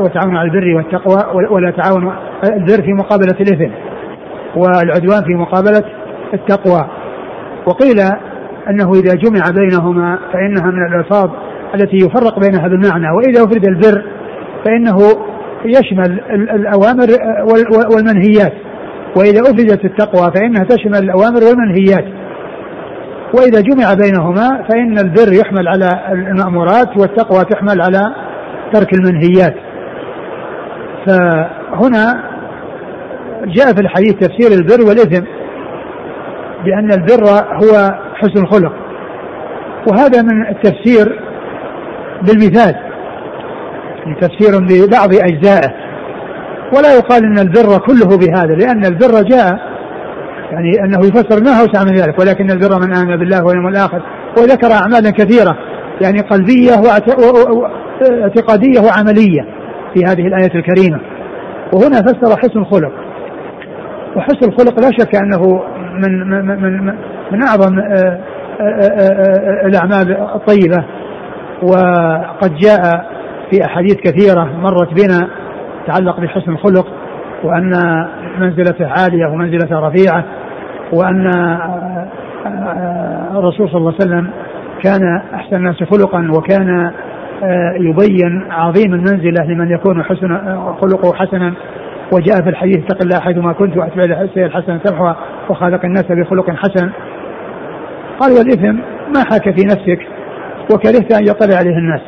[0.00, 2.12] وتعاونوا على البر والتقوى ولا تعاونوا
[2.44, 3.72] البر في مقابلة الإثم
[4.56, 5.84] والعدوان في مقابلة
[6.34, 6.88] التقوى.
[7.66, 8.00] وقيل
[8.70, 11.30] أنه إذا جمع بينهما فإنها من الألفاظ
[11.74, 14.04] التي يفرق بينها بالمعنى وإذا أفرد البر
[14.64, 14.96] فإنه
[15.64, 17.06] يشمل الأوامر
[17.94, 18.52] والمنهيات.
[19.16, 22.04] وإذا أفردت التقوى فإنها تشمل الأوامر والمنهيات.
[23.34, 28.14] وإذا جمع بينهما فإن البر يحمل على المأمورات والتقوى تحمل على
[28.72, 29.54] ترك المنهيات.
[31.06, 32.24] فهنا
[33.46, 35.24] جاء في الحديث تفسير البر والإثم
[36.64, 38.72] بأن البر هو حسن الخلق.
[39.90, 41.20] وهذا من التفسير
[42.22, 42.87] بالمثال.
[44.14, 45.74] تفسير ببعض أجزائه
[46.76, 49.58] ولا يقال أن البر كله بهذا لأن البر جاء
[50.52, 54.02] يعني أنه يفسر ما أوسع من ذلك ولكن البر من آمن بالله واليوم الآخر
[54.38, 55.56] وذكر أعمالا كثيرة
[56.00, 56.72] يعني قلبية
[58.02, 59.42] واعتقادية وعملية
[59.94, 61.00] في هذه الآية الكريمة.
[61.72, 62.92] وهنا فسر حسن الخلق.
[64.16, 65.62] وحسن الخلق لا شك أنه
[65.94, 66.94] من من من,
[67.32, 68.20] من أعظم آه،
[68.60, 70.84] آه، آه، الأعمال الطيبة
[71.62, 73.06] وقد جاء
[73.50, 75.28] في أحاديث كثيرة مرت بنا
[75.86, 76.86] تتعلق بحسن الخلق
[77.44, 77.72] وأن
[78.40, 80.24] منزلته عالية ومنزلته رفيعة
[80.92, 81.26] وأن
[83.36, 84.30] الرسول صلى الله عليه وسلم
[84.82, 86.92] كان أحسن الناس خلقا وكان
[87.80, 90.38] يبين عظيم المنزلة لمن يكون حسن
[90.80, 91.54] خلقه حسنا.
[92.12, 95.16] وجاء في الحديث اتق الله حيثما كنت وأتبع السيئة الحسنة تمحوها
[95.50, 96.90] وخالق الناس بخلق حسن.
[98.20, 98.76] قال والإثم
[99.14, 100.06] ما حاك في نفسك
[100.74, 102.00] وكرهت أن يطلع عليه الناس.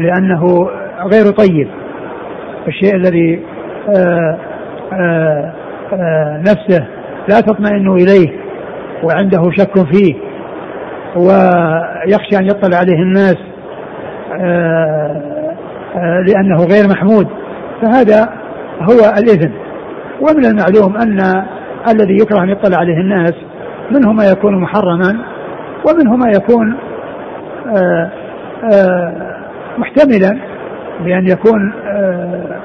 [0.00, 0.70] لأنه
[1.12, 1.68] غير طيب.
[2.68, 3.42] الشيء الذي
[3.96, 4.38] آه،
[4.92, 5.52] آه،
[5.92, 6.86] آآ نفسه
[7.28, 8.28] لا تطمئن إليه
[9.02, 10.14] وعنده شك فيه
[11.16, 13.36] ويخشى أن يطلع عليه الناس
[14.40, 15.22] آه،
[16.26, 17.26] لأنه غير محمود.
[17.82, 18.28] فهذا
[18.80, 19.52] هو الإذن.
[20.20, 21.44] ومن المعلوم أن
[21.88, 23.34] الذي يكره أن يطلع عليه الناس
[23.90, 25.24] منه ما يكون محرما
[25.88, 26.76] ومنه ما يكون
[27.76, 28.10] آآ
[28.72, 29.29] آآ
[29.80, 30.38] محتملا
[31.04, 32.60] بأن يكون آآ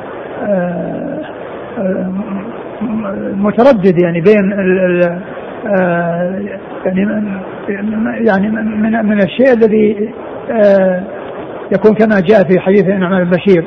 [3.35, 5.19] متردد يعني بين ال
[6.85, 7.07] يعني
[8.27, 10.09] يعني من من الشيء الذي
[11.75, 13.65] يكون كما جاء في حديث النعمان البشير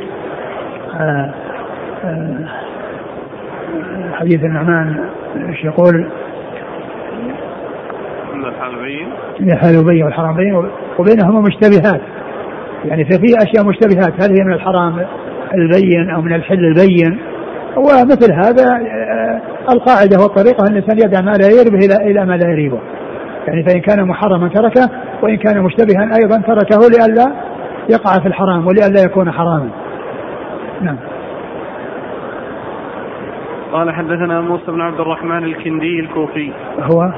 [4.13, 5.09] حديث النعمان
[5.49, 6.11] إيش يقول؟
[8.35, 9.09] الحلبين
[9.41, 10.55] الحلبين والحرامين
[10.99, 12.01] وبينهما مشتبهات.
[12.85, 14.13] يعني ففي أشياء مشتبهات.
[14.23, 15.07] هل هي من الحرام
[15.55, 17.19] البين أو من الحل البين؟
[17.77, 19.41] ومثل هذا آه،
[19.73, 22.81] القاعدة والطريقة أن الإنسان يدع ما لا يربه إلى إلى ما لا يريبه.
[23.47, 24.91] يعني فإن كان محرما تركه
[25.23, 27.33] وإن كان مشتبها أيضا تركه لئلا
[27.91, 29.71] يقع في الحرام ولئلا يكون حراما.
[30.81, 30.97] نعم.
[33.73, 36.53] قال حدثنا موسى بن عبد الرحمن الكندي الكوفي.
[36.81, 37.13] هو؟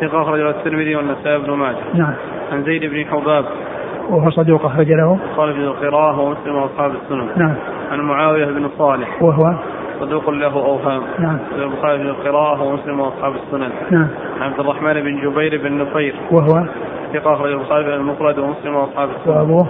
[0.00, 1.76] ثقة أخرج الترمذي والنسائي بن ماجه.
[1.94, 2.14] نعم.
[2.52, 3.44] عن زيد بن حباب
[4.10, 5.18] وهو صدوق أخرج له.
[5.36, 7.54] قال في القراءة ومسلم وأصحاب السنن نعم.
[7.92, 9.22] عن معاوية بن صالح.
[9.22, 9.54] وهو؟
[10.00, 11.38] صدوق له أوهام نعم.
[11.58, 14.08] البخاري في القراءة ومسلم وأصحاب السنن نعم.
[14.40, 16.66] عن عبد الرحمن بن جبير بن نفير وهو؟
[17.12, 19.66] ثقة أخرج البخاري في المفرد ومسلم وأصحاب السنن وأبوه؟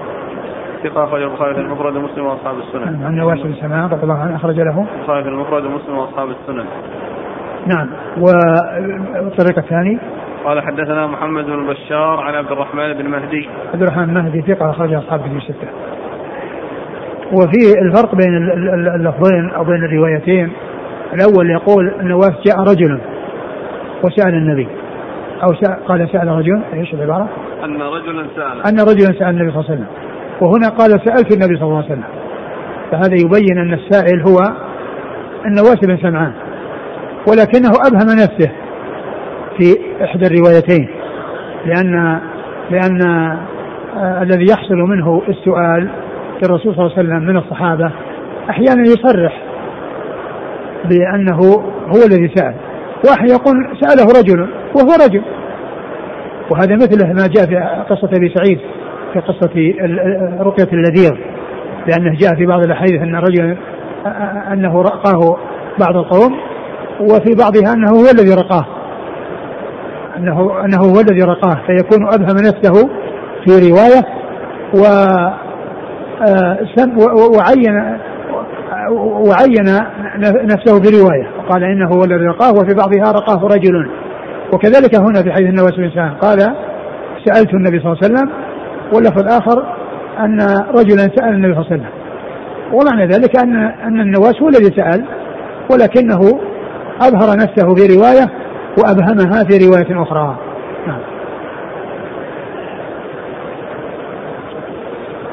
[0.82, 3.04] ثقة أخرج البخاري في المفرد ومسلم وأصحاب السنن.
[3.04, 4.86] عن نواس بن سماع رضي الله عنه أخرج له.
[4.98, 6.64] البخاري في المفرد ومسلم وأصحاب السنن.
[7.66, 7.88] نعم.
[8.20, 9.98] والطريق الثاني
[10.44, 13.48] قال حدثنا محمد بن بشار عن عبد الرحمن بن مهدي.
[13.74, 15.68] عبد الرحمن المهدي ثقة أخرج أصحاب في ستة.
[17.32, 18.36] وفي الفرق بين
[18.94, 20.52] اللفظين أو بين الروايتين
[21.14, 23.00] الأول يقول النواس جاء رجل
[24.04, 24.68] وسأل النبي
[25.42, 27.28] أو سأل قال سأل رجل إيش العبارة؟
[27.64, 29.86] أن رجلا سأل أن رجلا سأل النبي صلى الله عليه وسلم
[30.40, 32.04] وهنا قال سألت النبي صلى الله عليه وسلم
[32.90, 34.38] فهذا يبين أن السائل هو
[35.46, 36.32] النواس بن سمعان
[37.28, 38.52] ولكنه أبهم نفسه
[39.58, 40.88] في إحدى الروايتين
[41.66, 42.20] لأن
[42.70, 43.02] لأن
[43.96, 45.90] آه الذي يحصل منه السؤال
[46.42, 47.92] للرسول صلى الله عليه وسلم من الصحابة
[48.50, 49.42] أحيانا يصرح
[50.84, 51.40] بأنه
[51.86, 52.54] هو الذي سأل
[53.08, 54.40] واحد يقول سأله رجل
[54.74, 55.22] وهو رجل.
[56.50, 58.58] وهذا مثله ما جاء في قصة أبي سعيد
[59.12, 59.74] في قصة
[60.40, 61.12] رقية اللذيذ
[61.86, 63.56] لأنه جاء في بعض الأحاديث أن رجلا
[64.52, 65.36] أنه رقاه
[65.80, 66.34] بعض القوم
[67.00, 68.66] وفي بعضها أنه هو الذي رقاه.
[70.18, 72.88] أنه أنه هو الذي رقاه فيكون أبهم نفسه
[73.44, 74.02] في رواية
[74.74, 74.82] و
[77.36, 77.98] وعين
[79.28, 79.64] وعين
[80.44, 81.26] نفسه برواية.
[81.48, 83.90] قال إنه هو الذي رقاه وفي بعضها رقاه رجل.
[84.52, 86.38] وكذلك هنا في حديث النواس بن سهل قال
[87.24, 88.30] سألت النبي صلى الله عليه وسلم
[88.94, 89.64] واللفظ الآخر
[90.20, 90.40] أن
[90.78, 91.88] رجلا سأل النبي صلى الله عليه وسلم.
[92.72, 95.04] ومعنى ذلك أن أن النواس هو الذي سأل
[95.70, 96.40] ولكنه
[97.00, 98.26] أظهر نفسه في رواية
[98.78, 100.36] وأبهمها في رواية أخرى
[100.86, 101.00] نعم.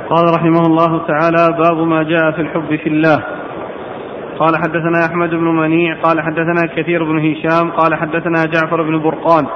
[0.10, 3.24] قال رحمه الله تعالى باب ما جاء في الحب في الله
[4.40, 9.48] قال حدثنا أحمد بن منيع قال حدثنا كثير بن هشام قال حدثنا جعفر بن برقان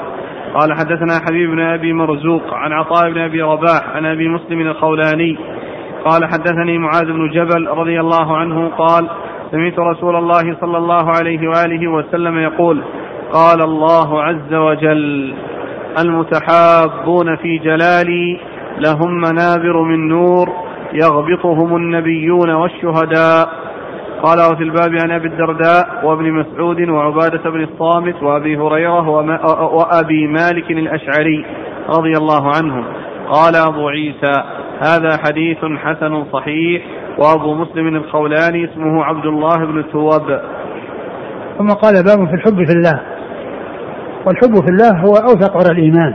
[0.54, 5.38] قال حدثنا حبيب بن أبي مرزوق عن عطاء بن أبي رباح عن أبي مسلم الخولاني
[6.06, 9.10] قال حدثني معاذ بن جبل رضي الله عنه قال
[9.52, 12.84] سمعت رسول الله صلى الله عليه وآله وسلم يقول
[13.34, 15.34] قال الله عز وجل
[16.00, 18.40] المتحابون في جلالي
[18.80, 20.50] لهم منابر من نور
[20.94, 23.50] يغبطهم النبيون والشهداء.
[24.24, 29.10] قال وفي الباب عن أبي الدرداء وابن مسعود وعبادة بن الصامت وأبي هريرة
[29.74, 31.46] وأبي مالك الأشعري
[31.90, 32.86] رضي الله عنهم.
[33.30, 34.44] قال أبو عيسى
[34.80, 36.84] هذا حديث حسن صحيح
[37.18, 40.42] وأبو مسلم الخولاني اسمه عبد الله بن التواب
[41.58, 43.19] ثم قال باب في الحب في الله.
[44.26, 46.14] والحب في الله هو أوثق عرى الإيمان.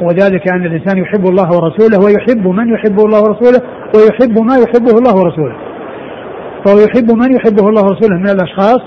[0.00, 3.60] وذلك أن الإنسان يحب الله ورسوله ويحب من يحبه الله ورسوله
[3.94, 5.56] ويحب ما يحبه الله ورسوله.
[6.64, 8.80] فهو يحب من يحبه الله ورسوله من الأشخاص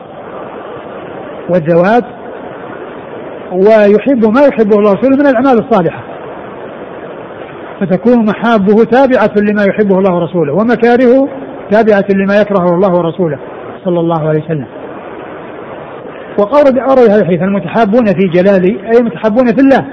[1.49, 2.03] والذوات
[3.51, 6.03] ويحب ما يحبه الله ورسوله من الأعمال الصالحة.
[7.80, 11.30] فتكون محابه تابعة لما يحبه الله ورسوله ومكارهه
[11.72, 13.39] تابعة لما يكرهه الله ورسوله.
[13.86, 14.66] صلى الله عليه وسلم.
[16.38, 19.86] وقال أورد هذا الحديث المتحابون في جلالي أي متحابون في الله؟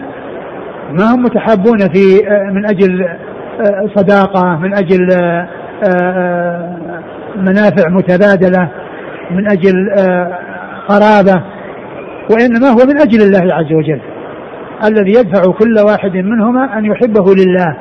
[0.92, 3.02] ما هم متحابون في آه، من أجل
[3.60, 6.76] آه، صداقة من أجل آه،
[7.36, 8.68] منافع متبادلة
[9.30, 9.90] من أجل
[10.88, 11.42] قرابة
[12.30, 14.00] وإنما هو من أجل الله عز وجل
[14.84, 17.76] الذي يدفع كل واحد منهما أن يحبه لله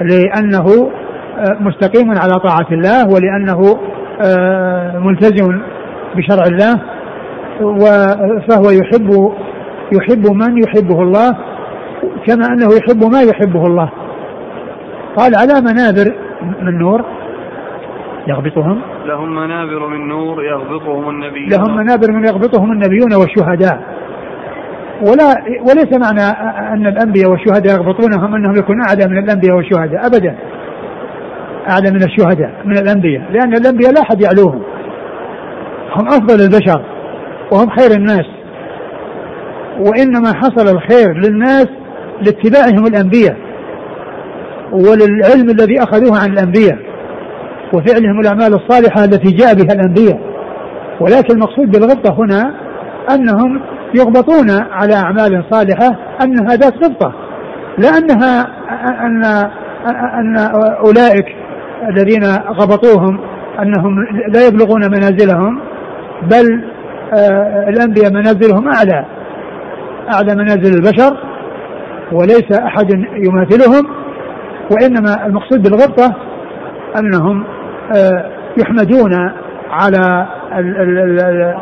[0.00, 0.90] لأنه
[1.60, 3.78] مستقيم على طاعة الله ولأنه
[5.00, 5.60] ملتزم
[6.16, 6.80] بشرع الله
[8.48, 9.32] فهو يحب
[9.92, 11.30] يحب من يحبه الله
[12.26, 13.90] كما أنه يحب ما يحبه الله.
[15.16, 16.14] قال على منابر
[16.62, 17.04] من نور
[18.26, 18.80] يغبطهم.
[19.06, 21.48] لهم منابر من نور يغبطهم النبيون.
[21.48, 23.82] لهم منابر من يغبطهم النبيون والشهداء.
[25.00, 26.26] ولا وليس معنى
[26.72, 30.36] أن الأنبياء والشهداء يغبطونهم أنهم يكونون اعلى من الأنبياء والشهداء ابدا.
[31.70, 33.22] اعلى من الشهداء من الأنبياء.
[33.30, 34.62] لأن الأنبياء لا أحد يعلوهم.
[35.96, 36.97] هم أفضل البشر.
[37.52, 38.26] وهم خير الناس.
[39.78, 41.68] وإنما حصل الخير للناس
[42.22, 43.36] لاتباعهم الأنبياء
[44.72, 46.78] وللعلم الذي أخذوه عن الأنبياء
[47.74, 50.20] وفعلهم الأعمال الصالحة التي جاء بها الأنبياء.
[51.00, 52.54] ولكن المقصود بالغبطه هنا
[53.10, 53.60] أنهم
[53.94, 57.12] يغبطون على أعمال صالحة انها ذات غبطة
[57.78, 58.46] لا أنها
[59.06, 59.24] أن
[59.94, 60.36] أن
[60.86, 61.26] أولئك
[61.88, 62.24] الذين
[62.60, 63.20] غبطوهم
[63.62, 65.60] أنهم لا يبلغون منازلهم
[66.22, 66.64] بل
[67.12, 69.04] آه، الأنبياء منازلهم أعلى
[70.14, 71.16] أعلى منازل البشر
[72.12, 72.90] وليس أحد
[73.26, 73.86] يماثلهم
[74.70, 76.14] وإنما المقصود بالغبطه
[76.98, 77.44] أنهم
[77.96, 79.14] آه، يحمدون
[79.70, 81.54] على ال ال ال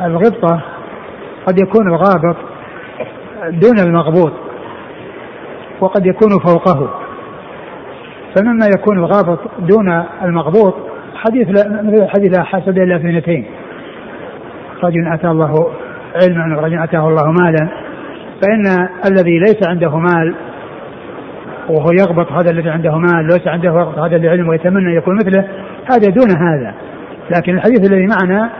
[0.00, 0.62] الغبطة
[1.46, 2.36] قد يكون الغابط
[3.50, 4.32] دون المغبوط
[5.80, 7.01] وقد يكون فوقه.
[8.36, 10.74] فمما يكون الغابط دون المغبوط
[11.14, 13.46] حديث لا حديث لا حسد إلا في اثنتين.
[14.84, 15.70] رجل أتى الله
[16.22, 17.68] علما ورجل أتاه الله مالا.
[18.42, 20.34] فإن الذي ليس عنده مال
[21.68, 25.48] وهو يغبط هذا الذي عنده مال ليس عنده هذا الذي علم ويتمنى يكون مثله
[25.90, 26.74] هذا دون هذا.
[27.36, 28.50] لكن الحديث الذي معنا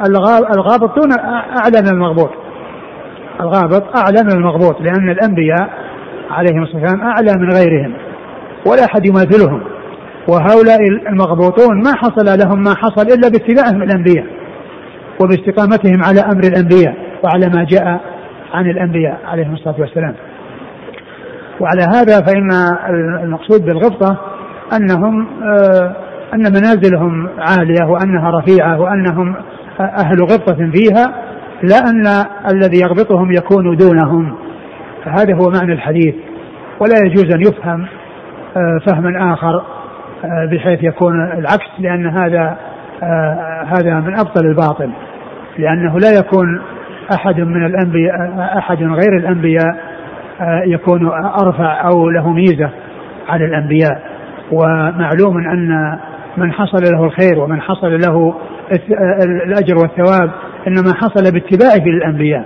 [0.56, 1.12] الغابط دون
[1.60, 2.30] أعلى من المغبوط.
[3.40, 5.70] الغابط أعلى من المغبوط لأن الأنبياء
[6.30, 7.92] عليهم الصلاة والسلام أعلى من غيرهم.
[8.66, 9.62] ولا أحد يماثلهم.
[10.28, 14.26] وهؤلاء المغبوطون ما حصل لهم ما حصل إلا باتباعهم الأنبياء
[15.22, 18.00] وباستقامتهم على أمر الأنبياء وعلى ما جاء
[18.52, 20.14] عن الأنبياء عليهم الصلاة والسلام.
[21.60, 22.50] وعلى هذا فإن
[23.24, 24.20] المقصود بالغبطة
[24.76, 25.96] أنهم آه،
[26.34, 29.36] أن منازلهم عالية وأنها رفيعة وأنهم
[29.80, 31.14] أهل غبطة فيها
[31.62, 32.06] لا أن
[32.50, 34.36] الذي يغبطهم يكون دونهم.
[35.04, 36.14] فهذا هو معنى الحديث.
[36.80, 38.01] ولا يجوز أن يفهم آه،
[38.86, 39.62] فهما آخر
[40.24, 42.56] آه، بحيث يكون العكس لأن هذا
[43.02, 44.90] آه، هذا من أبطل الباطل.
[45.58, 46.62] لأنه لا يكون
[47.14, 48.14] أحد من الأنبياء
[48.58, 49.76] أحد غير الأنبياء
[50.40, 51.06] آه، يكون
[51.42, 52.70] أرفع أو له ميزة
[53.28, 54.02] على الأنبياء.
[54.52, 55.98] ومعلوم أن
[56.36, 58.34] من حصل له الخير ومن حصل له
[59.46, 60.30] الأجر والثواب
[60.66, 62.44] إنما حصل باتباعه للأنبياء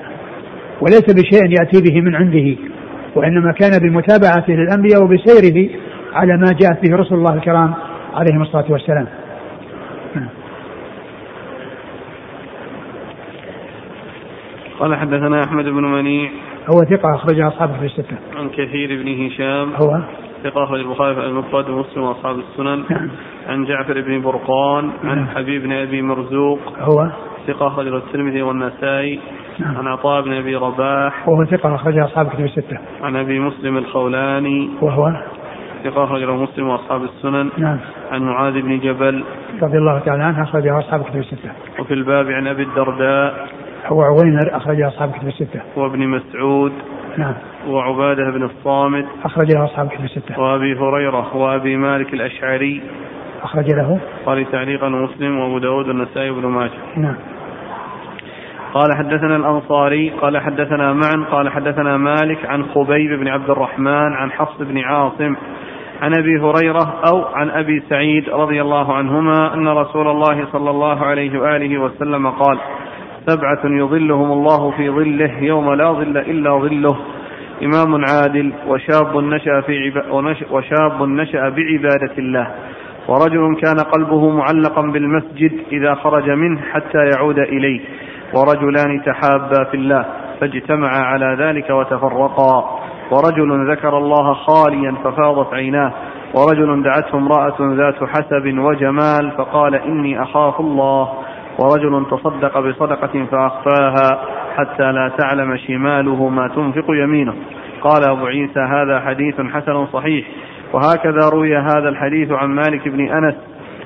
[0.80, 2.56] وليس بشيء يأتي به من عنده
[3.14, 5.68] وإنما كان بمتابعته للأنبياء وبسيره
[6.16, 7.74] على ما جاءت به رسل الله الكرام
[8.14, 9.06] عليهم الصلاة والسلام.
[14.80, 16.30] قال حدثنا أحمد بن منيع.
[16.74, 18.16] هو ثقة أخرج أصحابه في الستة.
[18.36, 19.72] عن كثير بن هشام.
[19.74, 20.00] هو؟
[20.44, 22.84] ثقة أخرج البخاري في المفرد ومسلم وأصحاب السنن.
[22.90, 23.10] نعم.
[23.48, 24.90] عن جعفر بن برقان.
[25.04, 25.26] عن نعم.
[25.26, 26.58] حبيب بن أبي مرزوق.
[26.78, 27.10] هو؟
[27.46, 29.20] ثقة أخرجه الترمذي والنسائي.
[29.58, 29.76] نعم.
[29.76, 31.28] عن عطاء بن أبي رباح.
[31.28, 32.78] وهو ثقة أخرج أصحاب كتب الستة.
[33.02, 34.70] عن أبي مسلم الخولاني.
[34.82, 35.12] وهو؟
[35.90, 37.50] ثقة أخرجه مسلم وأصحاب السنن.
[37.58, 37.78] نعم.
[38.12, 39.24] عن معاذ بن جبل.
[39.62, 41.50] رضي الله تعالى عنه أخرجه أصحاب كتب الستة.
[41.78, 43.46] وفي الباب عن أبي الدرداء.
[43.86, 45.60] هو عويمر أخرج أصحاب كتب الستة.
[45.76, 46.72] وابن مسعود.
[47.18, 47.34] نعم.
[47.68, 49.06] وعبادة بن الصامت.
[49.24, 50.40] أخرج له أصحاب كتب الستة.
[50.40, 52.82] وأبي هريرة وأبي مالك الأشعري.
[53.42, 54.00] أخرج له.
[54.26, 56.72] قال تعليقا مسلم وأبو داود والنسائي بن ماجه.
[56.96, 57.16] نعم.
[58.74, 64.30] قال حدثنا الأنصاري قال حدثنا معا قال حدثنا مالك عن خبيب بن عبد الرحمن عن
[64.30, 65.36] حفص بن عاصم
[66.02, 71.04] عن أبي هريرة أو عن أبي سعيد رضي الله عنهما أن رسول الله صلى الله
[71.04, 72.58] عليه وآله وسلم قال
[73.26, 76.96] سبعة يظلهم الله في ظله يوم لا ظل إلا ظله
[77.62, 79.92] إمام عادل وشاب نشأ في
[80.50, 82.50] وشاب نشأ بعبادة الله
[83.08, 87.80] ورجل كان قلبه معلقا بالمسجد إذا خرج منه حتى يعود إليه
[88.34, 90.04] ورجلان تحابا في الله
[90.40, 92.80] فاجتمعا على ذلك وتفرقا.
[93.10, 95.92] ورجل ذكر الله خاليا ففاضت عيناه
[96.34, 101.08] ورجل دعته امرأة ذات حسب وجمال فقال إني أخاف الله
[101.58, 104.20] ورجل تصدق بصدقة فأخفاها
[104.56, 107.34] حتى لا تعلم شماله ما تنفق يمينه.
[107.80, 110.26] قال أبو عيسى هذا حديث حسن صحيح
[110.72, 113.34] وهكذا روي هذا الحديث عن مالك بن أنس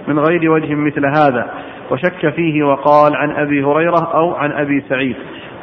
[0.09, 1.51] من غير وجه مثل هذا
[1.91, 5.16] وشك فيه وقال عن أبي هريرة أو عن أبي سعيد.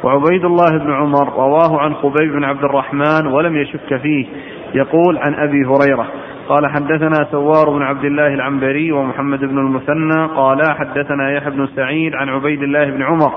[0.04, 4.26] وعبيد الله بن عمر رواه عن خبيب بن عبد الرحمن ولم يشك فيه
[4.74, 6.06] يقول عن أبي هريرة
[6.48, 12.14] قال حدثنا سوار بن عبد الله العنبري ومحمد بن المثنى قال حدثنا يحيى بن سعيد
[12.14, 13.32] عن عبيد الله بن عمر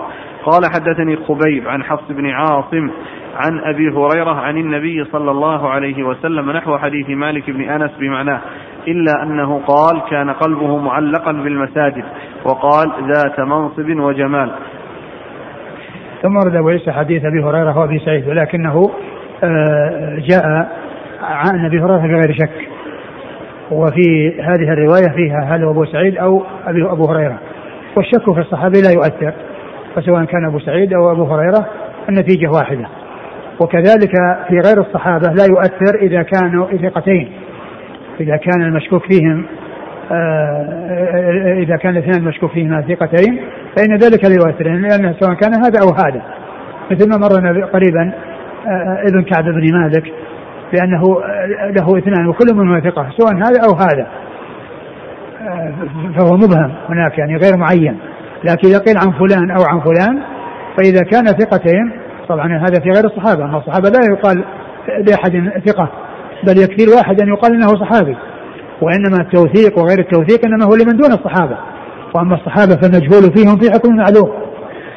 [0.45, 2.91] قال حدثني خبيب عن حفص بن عاصم
[3.35, 8.41] عن أبي هريرة عن النبي صلى الله عليه وسلم نحو حديث مالك بن أنس بمعناه
[8.87, 12.03] إلا أنه قال كان قلبه معلقا بالمساجد
[12.45, 14.51] وقال ذات منصب وجمال.
[16.21, 18.91] ثم ورد أبو عيسى حديث أبي هريرة وابي سعيد ولكنه
[19.43, 20.45] آه، جاء
[21.21, 22.67] عن أبي هريرة بغير شك.
[23.71, 27.39] وفي هذه الرواية فيها هل أبو سعيد أو أبي أبو هريرة.
[27.97, 29.33] والشك في الصحابي لا يؤثر
[29.95, 31.67] فسواء كان أبو سعيد أو أبو هريرة
[32.09, 32.87] النتيجة واحدة.
[33.61, 34.11] وكذلك
[34.47, 37.31] في غير الصحابة لا يؤثر إذا كانوا ثقتين
[38.19, 39.45] إذا كان المشكوك فيهم
[41.63, 43.39] إذا كان الاثنان المشكوك فيهما ثقتين
[43.77, 44.65] فإن ذلك لا يؤثر
[45.19, 46.21] سواء كان هذا أو هذا.
[46.91, 48.11] مثل ما مرنا قريبا
[48.67, 50.13] آه، ابن كعب بن مالك
[50.73, 51.01] لأنه
[51.77, 54.07] له اثنان وكل منهما ثقة سواء هذا أو هذا.
[56.17, 57.97] فهو مبهم هناك يعني غير معين.
[58.43, 60.21] لكن إذا قيل عن فلان أو عن فلان
[60.77, 61.91] فإذا كان ثقتين
[62.29, 63.57] طبعا هذا في غير الصحابة.
[63.57, 64.43] الصحابة لا يقال
[64.87, 65.91] لأحد ثقة
[66.43, 68.15] بل يكفي الواحد أن يقال إنه صحابي.
[68.81, 71.57] وإنما التوثيق وغير التوثيق إنما هو لمن دون الصحابة.
[72.15, 74.31] وأما الصحابة فالمجهول فيهم في حكم معلوم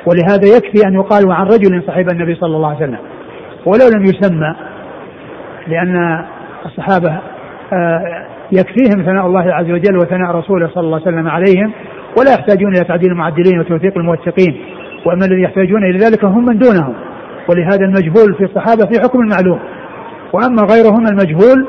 [0.07, 2.99] ولهذا يكفي أن يقال عن رجل صحيب النبي صلى الله عليه وسلم.
[3.67, 4.55] ولو لم يسمى
[5.67, 6.25] لأن
[6.67, 7.21] الصحابة
[7.73, 11.73] آه، يكفيهم ثناء الله عز وجل وثناء رسوله صلى الله عليه وسلم عليهم
[12.19, 14.57] ولا يحتاجون إلى تعديل المعدلين وتوثيق الموثقين.
[15.07, 16.95] وأما الذي يحتاجون إلى ذلك هم من دونهم.
[17.49, 19.59] ولهذا المجهول في الصحابة في حكم المعلوم.
[20.33, 21.69] وأما غيرهم المجهول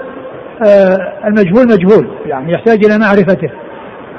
[1.26, 2.08] المجهول مجهول.
[2.26, 3.50] يعني يحتاج إلى معرفته.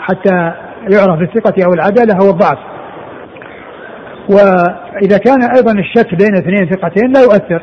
[0.00, 0.52] حتى
[0.90, 2.58] يعرف بالثقة أو العدالة أو الضعف.
[4.28, 7.62] وإذا كان أيضا الشك بين اثنين ثقتين لا يؤثر.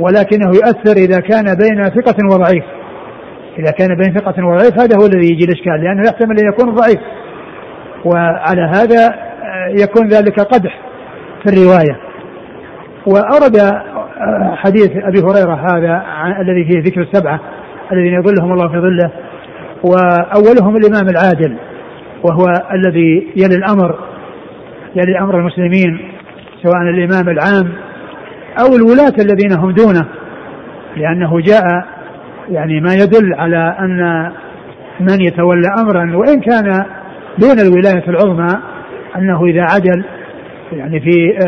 [0.00, 2.64] ولكنه يؤثر إذا كان بين ثقة وضعيف.
[3.58, 7.00] إذا كان بين ثقة وضعيف هذا هو الذي يجي الإشكال لأنه يحتمل أن يكون ضعيف.
[8.04, 10.80] وعلى هذا آه، يكون ذلك قدح
[11.42, 12.00] في الرواية.
[13.06, 16.02] وأورد آه، حديث أبي هريرة هذا
[16.40, 17.40] الذي فيه ذكر السبعة.
[17.92, 19.10] الذين يظلهم الله في ظله
[19.84, 21.56] وأولهم الإمام العادل
[22.22, 22.44] وهو
[22.74, 23.98] الذي يلي الأمر
[24.96, 25.98] يلي أمر المسلمين
[26.62, 27.72] سواء الإمام العام
[28.60, 30.06] أو الولاة الذين هم دونه
[30.96, 31.84] لأنه جاء
[32.50, 34.30] يعني ما يدل على أن
[35.00, 36.84] من يتولى أمرا وإن كان
[37.38, 38.62] دون الولاية العظمى
[39.16, 40.04] أنه إذا عدل
[40.72, 41.38] يعني في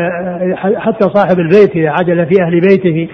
[0.77, 3.07] حتى صاحب البيت إذا عدل في أهل بيته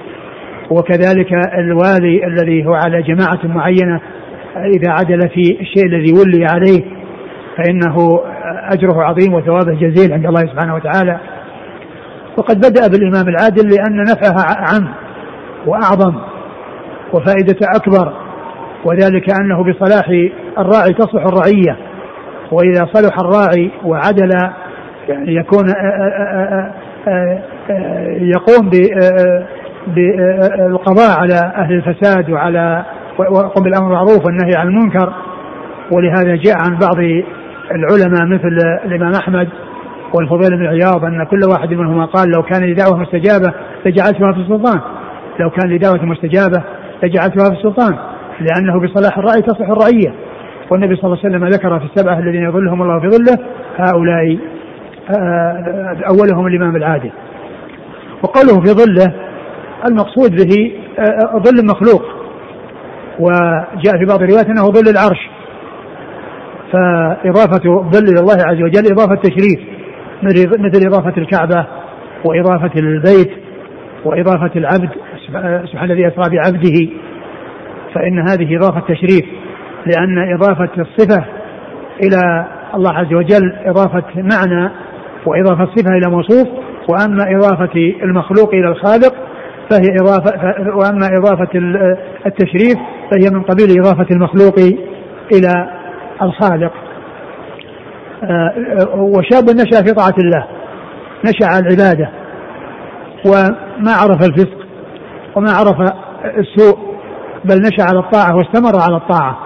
[0.69, 1.27] وكذلك
[1.57, 4.01] الوالي الذي هو على جماعة معينة
[4.75, 6.83] إذا عدل في الشيء الذي ولي عليه
[7.57, 8.19] فإنه
[8.71, 11.19] أجره عظيم وثوابه جزيل عند الله سبحانه وتعالى.
[12.37, 14.93] وقد بدأ بالإمام العادل لأن نفعها عم
[15.65, 16.15] وأعظم
[17.13, 18.13] وفائدة أكبر
[18.85, 20.09] وذلك أنه بصلاح
[20.57, 21.77] الراعي تصلح الرعية.
[22.51, 24.29] وإذا صلح الراعي وعدل
[25.09, 25.65] يعني يكون
[28.21, 28.69] يقوم
[29.87, 32.85] بالقضاء على أهل الفساد وعلى
[33.19, 35.13] ويقوم بالأمر بالمعروف والنهي عن المنكر.
[35.91, 36.97] ولهذا جاء عن بعض
[37.71, 39.49] العلماء مثل الإمام أحمد
[40.13, 43.53] والفضيل بن عياض أن كل واحد منهما قال لو كان لدعوة مستجابة
[43.85, 44.79] لجعلتها في السلطان.
[45.39, 46.63] لو كان لدعوة مستجابة
[47.03, 47.95] لجعلتها في السلطان
[48.39, 50.13] لأنه بصلاح الرأي تصلح الرعية.
[50.71, 53.37] والنبي صلى الله عليه وسلم ذكر في السبعة الذين يظلهم الله في ظله
[53.77, 54.37] هؤلاء
[55.19, 57.11] آه، أولهم الإمام العادل.
[58.23, 59.13] وقوله في ظله
[59.87, 62.03] المقصود به آه، ظل مخلوق
[63.19, 65.29] وجاء في بعض الروايات أنه ظل العرش.
[66.71, 69.59] فإضافة ظل إلى الله عز وجل إضافة تشريف
[70.59, 71.67] مثل إضافة الكعبة
[72.25, 73.31] وإضافة البيت
[74.05, 74.89] وإضافة العبد
[75.71, 76.89] سبحان الذي أسرى بعبده.
[77.93, 79.25] فإن هذه إضافة تشريف
[79.85, 81.25] لأن إضافة الصفة
[82.03, 84.71] إلى الله عز وجل إضافة معنى
[85.25, 86.47] وإضافة الصفة إلى موصوف
[86.89, 89.28] وأما إضافة المخلوق إلى الخالق
[89.69, 90.31] فهي إضافة
[90.75, 91.49] وأما إضافة
[92.25, 92.75] التشريف
[93.11, 94.59] فهي من قبيل إضافة المخلوق
[95.31, 95.69] إلى
[96.21, 96.71] الخالق.
[98.23, 98.53] آه،
[98.95, 100.47] وشاب نشأ في طاعة الله
[101.25, 102.09] نشأ على العبادة
[103.25, 104.57] وما عرف الفسق
[105.35, 105.93] وما عرف
[106.37, 106.77] السوء
[107.45, 109.37] بل نشأ على الطاعة واستمر على الطاعة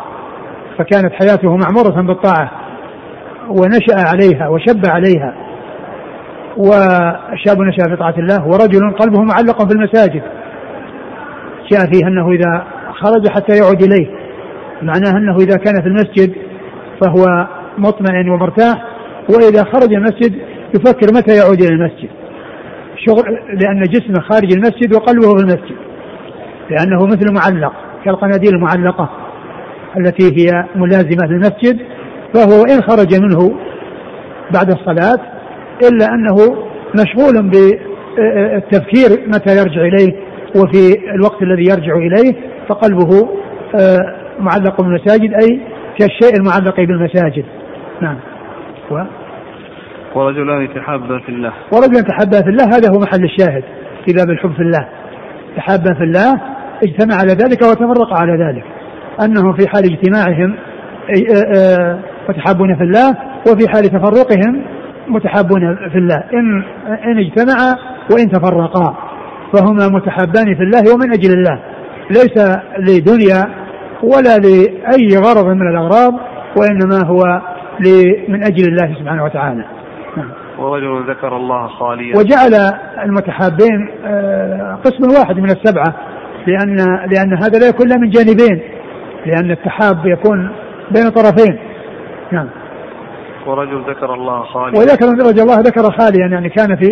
[0.78, 2.52] فكانت حياته معمورة بالطاعة
[3.50, 5.34] ونشأ عليها وشب عليها.
[6.58, 10.22] وشاب نشأ في طاعة الله ورجل قلبه معلق في المساجد.
[11.72, 12.64] جاء فيه أنه إذا
[12.94, 14.08] خرج حتى يعود إليه.
[14.82, 16.34] معناه أنه إذا كان في المسجد
[17.02, 17.48] فهو
[17.78, 18.84] مطمئن ومرتاح
[19.30, 20.34] وإذا خرج المسجد
[20.76, 22.10] يفكر متى يعود إلى المسجد.
[23.08, 25.76] شغل لأن جسمه خارج المسجد وقلبه في المسجد.
[26.70, 27.74] لأنه مثل معلق
[28.06, 29.10] كالقناديل المعلقة
[29.98, 31.80] التي هي ملازمة للمسجد
[32.34, 33.60] فهو إن خرج منه
[34.54, 35.33] بعد الصلاة
[35.82, 36.36] إلا أنه
[36.96, 40.14] مشغول بالتفكير متى يرجع إليه
[40.56, 42.34] وفي الوقت الذي يرجع إليه
[42.70, 43.30] فقلبه
[43.82, 45.62] آه، معلق بالمساجد أي
[46.00, 47.46] كالشيء المعلق بالمساجد.
[48.02, 48.18] نعم.
[48.92, 49.04] و؟
[50.16, 51.54] ورجلان تحابا في الله.
[51.72, 53.64] ورجلان تحابا في الله هذا هو محل الشاهد
[54.06, 54.88] في باب الحب في الله.
[55.58, 56.34] تحابا في الله
[56.84, 58.64] اجتمع على ذلك وتفرق على ذلك.
[59.22, 60.56] أنهم في حال اجتماعهم
[62.30, 63.10] متحابون في الله
[63.48, 64.64] وفي حال تفرقهم
[65.08, 66.24] متحابون في الله.
[66.34, 67.76] ان إن اجتمعا
[68.12, 68.96] وإن تفرقا.
[69.54, 71.60] فهما متحابان في الله ومن أجل الله.
[72.10, 73.64] ليس لدنيا
[74.04, 76.14] ولا لأي غرض من الأغراض
[76.58, 77.42] وإنما هو
[78.30, 79.66] من أجل الله سبحانه وتعالى.
[80.18, 80.32] نعم.
[80.60, 82.18] ورجل ذكر الله خاليا.
[82.18, 82.74] وجعل
[83.04, 85.96] المتحابين آه، قسم واحد من السبعة
[86.48, 86.76] لأن
[87.12, 88.62] لأن هذا لا يكون من جانبين.
[89.26, 90.50] لأن التحاب يكون
[90.92, 91.60] بين طرفين.
[92.32, 92.48] نعم.
[93.48, 94.80] ورجل ذكر الله خاليا.
[94.80, 96.88] وذكر رجل الله ذكر خاليا يعني كان في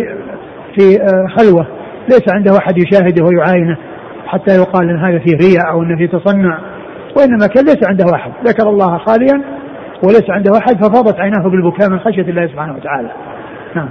[0.74, 1.66] في آه، خلوة.
[2.08, 3.76] ليس عنده أحد يشاهده ويعاينه
[4.26, 6.58] حتى يقال إن هذا فيه رياء أو انه فيه تصنع.
[7.16, 8.32] وإنما كان ليس عنده أحد.
[8.44, 9.42] ذكر الله خاليا
[10.04, 13.10] وليس عنده أحد ففاضت عيناه بالبكاء من خشية الله سبحانه وتعالى.
[13.76, 13.88] نعم.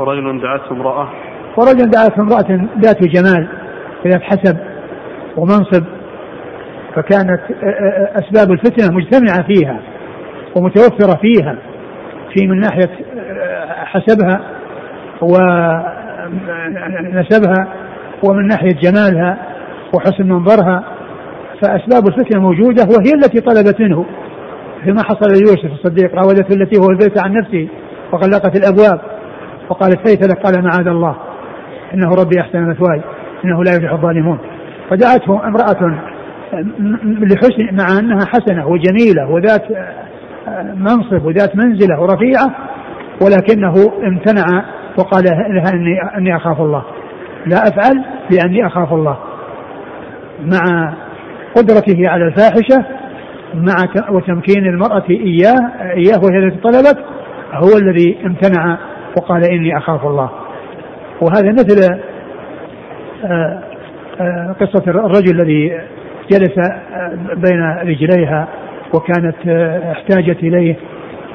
[0.00, 1.08] ورجل دعته امرأة.
[1.56, 3.48] ورجل دعته امرأة ذات جمال
[4.04, 4.56] وذات حسب
[5.36, 5.84] ومنصب.
[6.94, 7.40] فكانت
[8.16, 9.80] أسباب الفتنة مجتمعة فيها
[10.56, 11.58] ومتوفرة فيها.
[12.34, 12.90] في من ناحية
[13.68, 14.40] حسبها
[17.22, 17.68] ونسبها
[18.28, 19.38] ومن ناحية جمالها
[19.94, 20.84] وحسن منظرها
[21.62, 24.06] فأسباب الفتنة موجودة وهي التي طلبت منه
[24.84, 27.68] فيما حصل ليوسف الصديق راودته التي هو البيت عن نفسه
[28.12, 29.00] وغلقت الأبواب
[29.68, 31.16] وقالت هيت لك قال معاذ الله
[31.94, 33.00] إنه ربي أحسن مثواي
[33.44, 34.38] إنه لا يفلح الظالمون.
[34.90, 35.98] فدعته امرأة
[37.04, 39.62] لحسن مع أنها حسنة وجميلة وذات
[40.76, 42.54] منصب وذات منزلة ورفيعة
[43.22, 44.64] ولكنه امتنع
[44.98, 46.84] وقال لها اني إني أخاف الله.
[47.46, 49.18] لا أفعل لأني أخاف الله.
[50.42, 50.94] مع
[51.56, 52.84] قدرته على الفاحشة
[53.54, 53.74] مع
[54.10, 56.98] وتمكين المرأة إياه إياه وهي التي طلبت
[57.52, 58.78] هو الذي امتنع
[59.16, 60.30] وقال إني أخاف الله.
[61.22, 61.98] وهذا مثل
[63.24, 63.62] آه،
[64.20, 65.80] آه، قصة الرجل الذي
[66.30, 68.48] جلس آه، بين رجليها
[68.94, 70.76] وكانت آه، احتاجت إليه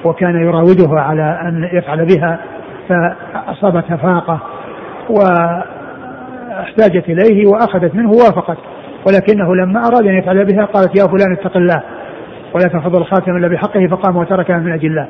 [0.06, 2.40] وكان يراودها على أن يفعل بها
[2.90, 4.40] فاصابتها فاقه
[5.10, 5.20] و
[6.60, 8.58] احتاجت إليه وأخذت منه وافقت
[9.08, 11.84] ولكنه لما أراد أن يفعل بها قالت يا فلان اتق الله
[12.54, 15.08] ولا تحفظ الخاتم إلا بحقه فقام وتركها من أجل الله.